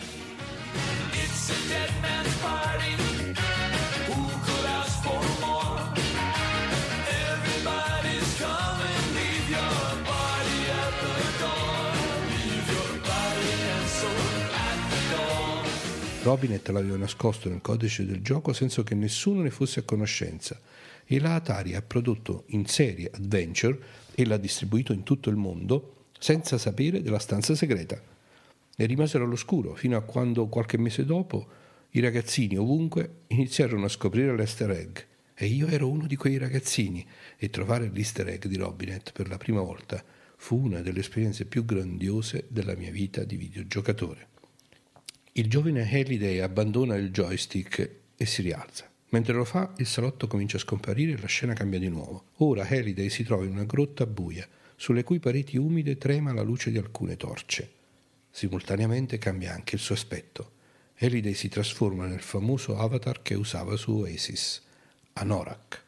Robinet 16.22 16.68
l'aveva 16.70 16.96
nascosto 16.96 17.48
nel 17.48 17.60
codice 17.60 18.04
del 18.04 18.20
gioco 18.20 18.52
senza 18.52 18.82
che 18.82 18.96
nessuno 18.96 19.42
ne 19.42 19.50
fosse 19.50 19.80
a 19.80 19.82
conoscenza 19.84 20.60
e 21.04 21.20
la 21.20 21.36
Atari 21.36 21.76
ha 21.76 21.82
prodotto 21.82 22.42
in 22.48 22.66
serie 22.66 23.10
Adventure 23.14 23.78
e 24.18 24.24
l'ha 24.24 24.38
distribuito 24.38 24.94
in 24.94 25.02
tutto 25.02 25.28
il 25.28 25.36
mondo 25.36 26.06
senza 26.18 26.56
sapere 26.56 27.02
della 27.02 27.18
stanza 27.18 27.54
segreta. 27.54 28.00
Ne 28.78 28.86
rimasero 28.86 29.24
all'oscuro 29.24 29.74
fino 29.74 29.94
a 29.94 30.00
quando 30.00 30.46
qualche 30.46 30.78
mese 30.78 31.04
dopo 31.04 31.46
i 31.90 32.00
ragazzini 32.00 32.56
ovunque 32.56 33.24
iniziarono 33.28 33.84
a 33.84 33.90
scoprire 33.90 34.34
l'easter 34.34 34.70
egg 34.70 34.96
e 35.34 35.46
io 35.46 35.66
ero 35.66 35.90
uno 35.90 36.06
di 36.06 36.16
quei 36.16 36.38
ragazzini 36.38 37.06
e 37.36 37.50
trovare 37.50 37.90
l'easter 37.92 38.28
egg 38.28 38.46
di 38.46 38.56
Robinet 38.56 39.12
per 39.12 39.28
la 39.28 39.36
prima 39.36 39.60
volta 39.60 40.02
fu 40.36 40.56
una 40.56 40.80
delle 40.80 41.00
esperienze 41.00 41.44
più 41.44 41.66
grandiose 41.66 42.46
della 42.48 42.74
mia 42.74 42.90
vita 42.90 43.22
di 43.22 43.36
videogiocatore. 43.36 44.28
Il 45.32 45.50
giovane 45.50 45.82
Halliday 45.82 46.38
abbandona 46.38 46.96
il 46.96 47.10
joystick 47.10 47.90
e 48.16 48.24
si 48.24 48.40
rialza. 48.40 48.90
Mentre 49.10 49.34
lo 49.34 49.44
fa, 49.44 49.72
il 49.76 49.86
salotto 49.86 50.26
comincia 50.26 50.56
a 50.56 50.60
scomparire 50.60 51.12
e 51.12 51.20
la 51.20 51.28
scena 51.28 51.52
cambia 51.52 51.78
di 51.78 51.88
nuovo. 51.88 52.24
Ora 52.36 52.66
Halliday 52.66 53.08
si 53.08 53.22
trova 53.22 53.44
in 53.44 53.52
una 53.52 53.64
grotta 53.64 54.04
buia, 54.04 54.46
sulle 54.74 55.04
cui 55.04 55.20
pareti 55.20 55.56
umide 55.56 55.96
trema 55.96 56.32
la 56.32 56.42
luce 56.42 56.70
di 56.70 56.78
alcune 56.78 57.16
torce. 57.16 57.70
Simultaneamente 58.30 59.18
cambia 59.18 59.54
anche 59.54 59.76
il 59.76 59.80
suo 59.80 59.94
aspetto. 59.94 60.52
Halliday 60.98 61.34
si 61.34 61.48
trasforma 61.48 62.06
nel 62.06 62.20
famoso 62.20 62.76
avatar 62.76 63.22
che 63.22 63.34
usava 63.34 63.76
su 63.76 63.92
Oasis, 63.92 64.62
Anorak, 65.14 65.84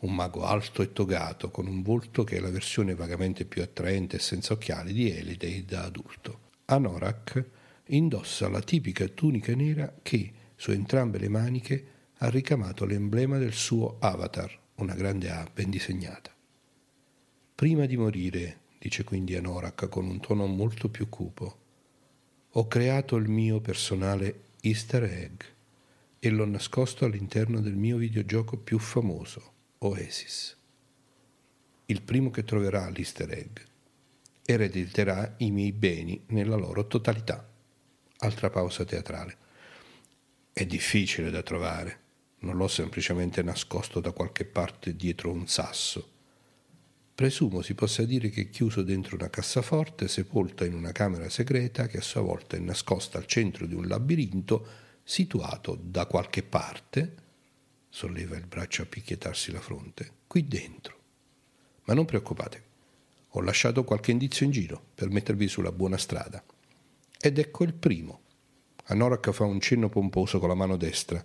un 0.00 0.14
mago 0.14 0.44
alto 0.44 0.80
e 0.82 0.92
togato 0.92 1.50
con 1.50 1.66
un 1.66 1.82
volto 1.82 2.24
che 2.24 2.36
è 2.36 2.40
la 2.40 2.50
versione 2.50 2.94
vagamente 2.94 3.44
più 3.44 3.62
attraente 3.62 4.16
e 4.16 4.20
senza 4.20 4.54
occhiali 4.54 4.92
di 4.92 5.10
Halliday 5.10 5.64
da 5.64 5.84
adulto. 5.84 6.48
Anorak 6.66 7.44
indossa 7.86 8.48
la 8.48 8.60
tipica 8.60 9.06
tunica 9.08 9.54
nera 9.54 9.92
che, 10.00 10.32
su 10.56 10.70
entrambe 10.70 11.18
le 11.18 11.28
maniche, 11.28 11.86
ha 12.22 12.28
ricamato 12.28 12.84
l'emblema 12.84 13.38
del 13.38 13.54
suo 13.54 13.96
avatar, 13.98 14.58
una 14.74 14.94
grande 14.94 15.30
A 15.30 15.48
ben 15.50 15.70
disegnata. 15.70 16.30
Prima 17.54 17.86
di 17.86 17.96
morire, 17.96 18.60
dice 18.78 19.04
quindi 19.04 19.36
Anorak 19.36 19.88
con 19.88 20.04
un 20.04 20.20
tono 20.20 20.44
molto 20.46 20.90
più 20.90 21.08
cupo, 21.08 21.58
ho 22.50 22.68
creato 22.68 23.16
il 23.16 23.26
mio 23.26 23.60
personale 23.60 24.48
easter 24.60 25.04
egg 25.04 25.40
e 26.18 26.28
l'ho 26.28 26.44
nascosto 26.44 27.06
all'interno 27.06 27.62
del 27.62 27.76
mio 27.76 27.96
videogioco 27.96 28.58
più 28.58 28.78
famoso, 28.78 29.52
Oasis. 29.78 30.58
Il 31.86 32.02
primo 32.02 32.30
che 32.30 32.44
troverà 32.44 32.90
l'easter 32.90 33.32
egg 33.32 33.58
erediterà 34.44 35.36
i 35.38 35.50
miei 35.50 35.72
beni 35.72 36.22
nella 36.26 36.56
loro 36.56 36.86
totalità. 36.86 37.48
Altra 38.18 38.50
pausa 38.50 38.84
teatrale. 38.84 39.38
È 40.52 40.66
difficile 40.66 41.30
da 41.30 41.42
trovare, 41.42 41.99
non 42.40 42.56
l'ho 42.56 42.68
semplicemente 42.68 43.42
nascosto 43.42 44.00
da 44.00 44.12
qualche 44.12 44.44
parte 44.44 44.96
dietro 44.96 45.30
un 45.30 45.46
sasso. 45.46 46.18
Presumo 47.14 47.60
si 47.60 47.74
possa 47.74 48.04
dire 48.04 48.30
che 48.30 48.42
è 48.42 48.50
chiuso 48.50 48.82
dentro 48.82 49.16
una 49.16 49.28
cassaforte, 49.28 50.08
sepolta 50.08 50.64
in 50.64 50.72
una 50.72 50.92
camera 50.92 51.28
segreta 51.28 51.86
che 51.86 51.98
a 51.98 52.02
sua 52.02 52.22
volta 52.22 52.56
è 52.56 52.60
nascosta 52.60 53.18
al 53.18 53.26
centro 53.26 53.66
di 53.66 53.74
un 53.74 53.86
labirinto 53.86 54.66
situato 55.02 55.78
da 55.82 56.06
qualche 56.06 56.42
parte, 56.42 57.14
solleva 57.90 58.36
il 58.36 58.46
braccio 58.46 58.82
a 58.82 58.86
picchiettarsi 58.86 59.52
la 59.52 59.60
fronte, 59.60 60.12
qui 60.26 60.46
dentro. 60.48 60.98
Ma 61.84 61.92
non 61.92 62.06
preoccupate, 62.06 62.62
ho 63.30 63.42
lasciato 63.42 63.84
qualche 63.84 64.12
indizio 64.12 64.46
in 64.46 64.52
giro 64.52 64.82
per 64.94 65.10
mettervi 65.10 65.46
sulla 65.46 65.72
buona 65.72 65.98
strada. 65.98 66.42
Ed 67.20 67.38
ecco 67.38 67.64
il 67.64 67.74
primo. 67.74 68.20
Anorak 68.84 69.30
fa 69.32 69.44
un 69.44 69.60
cenno 69.60 69.90
pomposo 69.90 70.38
con 70.38 70.48
la 70.48 70.54
mano 70.54 70.76
destra 70.76 71.22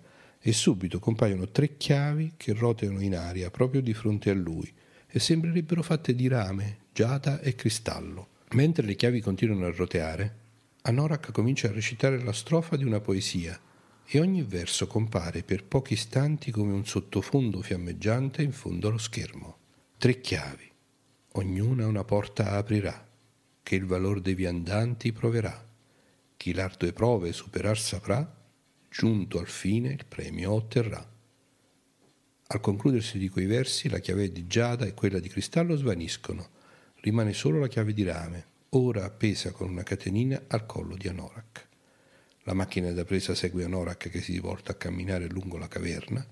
e 0.48 0.52
subito 0.52 1.00
compaiono 1.00 1.48
tre 1.48 1.76
chiavi 1.76 2.34
che 2.36 2.52
roteano 2.52 3.00
in 3.00 3.16
aria 3.16 3.50
proprio 3.50 3.80
di 3.80 3.92
fronte 3.92 4.30
a 4.30 4.34
lui 4.34 4.72
e 5.08 5.18
sembrerebbero 5.18 5.82
fatte 5.82 6.14
di 6.14 6.28
rame, 6.28 6.82
giada 6.92 7.40
e 7.40 7.56
cristallo. 7.56 8.28
Mentre 8.50 8.86
le 8.86 8.94
chiavi 8.94 9.20
continuano 9.20 9.66
a 9.66 9.72
roteare, 9.72 10.36
Anorak 10.82 11.32
comincia 11.32 11.66
a 11.66 11.72
recitare 11.72 12.22
la 12.22 12.32
strofa 12.32 12.76
di 12.76 12.84
una 12.84 13.00
poesia 13.00 13.60
e 14.06 14.20
ogni 14.20 14.44
verso 14.44 14.86
compare 14.86 15.42
per 15.42 15.64
pochi 15.64 15.94
istanti 15.94 16.52
come 16.52 16.72
un 16.72 16.86
sottofondo 16.86 17.60
fiammeggiante 17.60 18.40
in 18.40 18.52
fondo 18.52 18.86
allo 18.86 18.98
schermo. 18.98 19.56
Tre 19.98 20.20
chiavi, 20.20 20.70
ognuna 21.32 21.88
una 21.88 22.04
porta 22.04 22.52
aprirà, 22.52 23.04
che 23.64 23.74
il 23.74 23.84
valor 23.84 24.20
dei 24.20 24.34
viandanti 24.34 25.10
proverà. 25.10 25.68
Chi 26.36 26.54
l'ardue 26.54 26.92
prove 26.92 27.32
superar 27.32 27.76
saprà, 27.76 28.35
giunto 28.98 29.38
al 29.38 29.46
fine 29.46 29.90
il 29.90 30.06
premio 30.08 30.52
otterrà. 30.52 31.06
Al 32.46 32.60
concludersi 32.60 33.18
di 33.18 33.28
quei 33.28 33.44
versi 33.44 33.90
la 33.90 33.98
chiave 33.98 34.32
di 34.32 34.46
giada 34.46 34.86
e 34.86 34.94
quella 34.94 35.18
di 35.18 35.28
cristallo 35.28 35.76
svaniscono. 35.76 36.48
Rimane 37.00 37.34
solo 37.34 37.58
la 37.58 37.68
chiave 37.68 37.92
di 37.92 38.02
rame, 38.04 38.46
ora 38.70 39.04
appesa 39.04 39.50
con 39.50 39.68
una 39.68 39.82
catenina 39.82 40.44
al 40.46 40.64
collo 40.64 40.96
di 40.96 41.08
Anorak. 41.08 41.68
La 42.44 42.54
macchina 42.54 42.90
da 42.92 43.04
presa 43.04 43.34
segue 43.34 43.64
Anorak 43.64 44.08
che 44.08 44.22
si 44.22 44.38
volta 44.38 44.72
a 44.72 44.76
camminare 44.76 45.28
lungo 45.28 45.58
la 45.58 45.68
caverna 45.68 46.26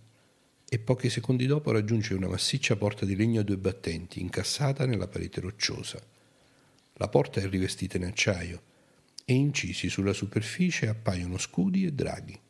e 0.67 0.79
pochi 0.79 1.11
secondi 1.11 1.45
dopo 1.45 1.71
raggiunge 1.71 2.15
una 2.15 2.29
massiccia 2.29 2.77
porta 2.77 3.05
di 3.05 3.15
legno 3.15 3.41
a 3.41 3.45
due 3.45 3.59
battenti 3.59 4.23
incassata 4.23 4.87
nella 4.87 5.07
parete 5.07 5.43
rocciosa. 5.43 6.01
La 6.95 7.09
porta 7.09 7.43
è 7.43 7.47
rivestita 7.47 7.99
in 7.99 8.07
acciaio 8.07 8.63
e 9.27 9.35
incisi 9.35 9.91
sulla 9.91 10.15
superficie 10.15 10.89
appaiono 10.89 11.37
scudi 11.37 11.85
e 11.85 11.93
draghi. 11.93 12.41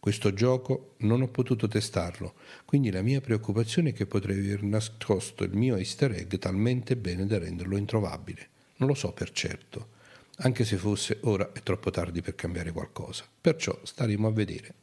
Questo 0.00 0.32
gioco 0.32 0.94
non 0.98 1.22
ho 1.22 1.28
potuto 1.28 1.66
testarlo, 1.66 2.34
quindi 2.64 2.90
la 2.90 3.02
mia 3.02 3.20
preoccupazione 3.20 3.90
è 3.90 3.92
che 3.92 4.06
potrei 4.06 4.38
aver 4.38 4.62
nascosto 4.62 5.42
il 5.42 5.56
mio 5.56 5.76
easter 5.76 6.12
egg 6.12 6.36
talmente 6.36 6.96
bene 6.96 7.26
da 7.26 7.38
renderlo 7.38 7.76
introvabile. 7.76 8.48
Non 8.76 8.88
lo 8.88 8.94
so 8.94 9.12
per 9.12 9.32
certo, 9.32 9.88
anche 10.38 10.64
se 10.64 10.76
fosse 10.76 11.18
ora 11.22 11.50
è 11.52 11.62
troppo 11.64 11.90
tardi 11.90 12.22
per 12.22 12.36
cambiare 12.36 12.70
qualcosa. 12.70 13.24
Perciò 13.40 13.76
staremo 13.82 14.28
a 14.28 14.32
vedere. 14.32 14.74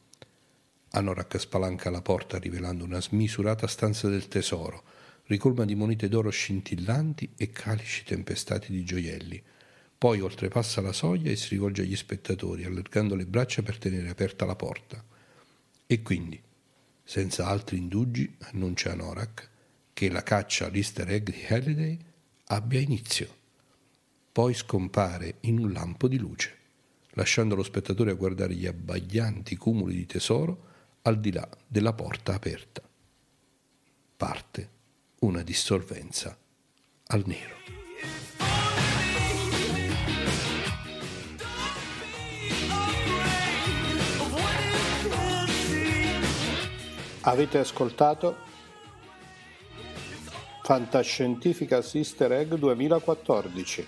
Anorak 0.90 1.40
spalanca 1.40 1.88
la 1.88 2.02
porta 2.02 2.38
rivelando 2.38 2.84
una 2.84 3.00
smisurata 3.00 3.66
stanza 3.66 4.08
del 4.08 4.28
tesoro, 4.28 4.82
ricolma 5.24 5.64
di 5.64 5.74
monete 5.74 6.08
d'oro 6.08 6.28
scintillanti 6.28 7.32
e 7.36 7.50
calici 7.50 8.04
tempestati 8.04 8.70
di 8.70 8.84
gioielli. 8.84 9.42
Poi 9.98 10.20
oltrepassa 10.20 10.80
la 10.80 10.92
soglia 10.92 11.30
e 11.30 11.36
si 11.36 11.50
rivolge 11.50 11.82
agli 11.82 11.96
spettatori, 11.96 12.64
allargando 12.64 13.14
le 13.14 13.24
braccia 13.24 13.62
per 13.62 13.78
tenere 13.78 14.08
aperta 14.10 14.44
la 14.44 14.56
porta. 14.56 15.02
E 15.86 16.02
quindi, 16.02 16.40
senza 17.02 17.46
altri 17.46 17.78
indugi, 17.78 18.36
annuncia 18.40 18.92
Anorak 18.92 19.50
che 19.92 20.10
la 20.10 20.22
caccia 20.22 20.66
all'easter 20.66 21.08
egg 21.10 21.30
di 21.30 21.46
Halliday 21.48 21.98
abbia 22.48 22.80
inizio. 22.80 23.34
Poi 24.30 24.52
scompare 24.52 25.36
in 25.40 25.58
un 25.58 25.72
lampo 25.72 26.08
di 26.08 26.18
luce, 26.18 26.54
lasciando 27.12 27.54
lo 27.54 27.62
spettatore 27.62 28.10
a 28.10 28.14
guardare 28.14 28.54
gli 28.54 28.66
abbaglianti 28.66 29.56
cumuli 29.56 29.94
di 29.94 30.04
tesoro 30.04 30.74
al 31.02 31.18
di 31.18 31.32
là 31.32 31.48
della 31.66 31.94
porta 31.94 32.34
aperta. 32.34 32.82
Parte 34.16 34.70
una 35.20 35.42
dissolvenza 35.42 36.36
al 37.06 37.22
nero. 37.26 37.54
Avete 47.28 47.58
ascoltato 47.58 48.36
Fantascientifica 50.62 51.82
Sister 51.82 52.30
Egg 52.30 52.54
2014. 52.54 53.86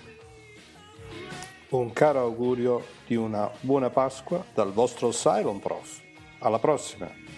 Un 1.69 1.93
caro 1.93 2.19
augurio 2.19 2.83
di 3.07 3.15
una 3.15 3.49
buona 3.61 3.89
Pasqua 3.89 4.43
dal 4.53 4.73
vostro 4.73 5.11
Cylon 5.11 5.59
Prof. 5.59 6.01
Alla 6.39 6.59
prossima! 6.59 7.28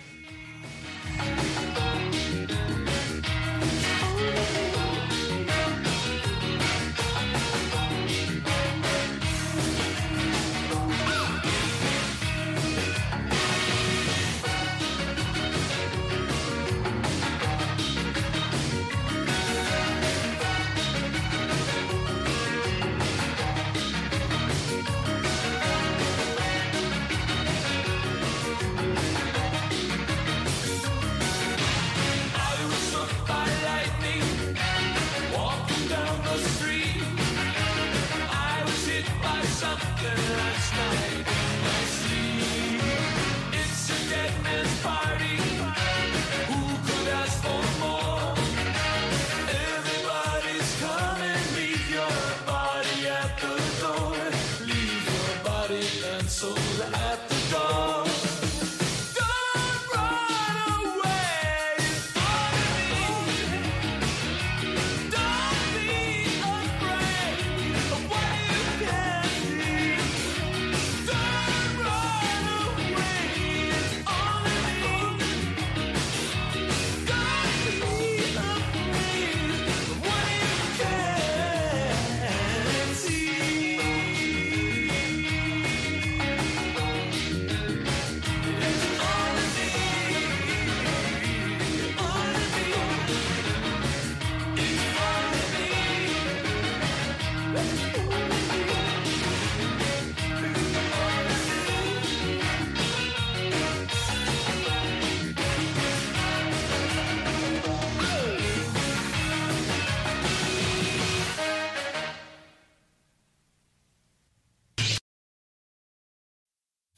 last 40.03 40.75
night. 40.75 41.10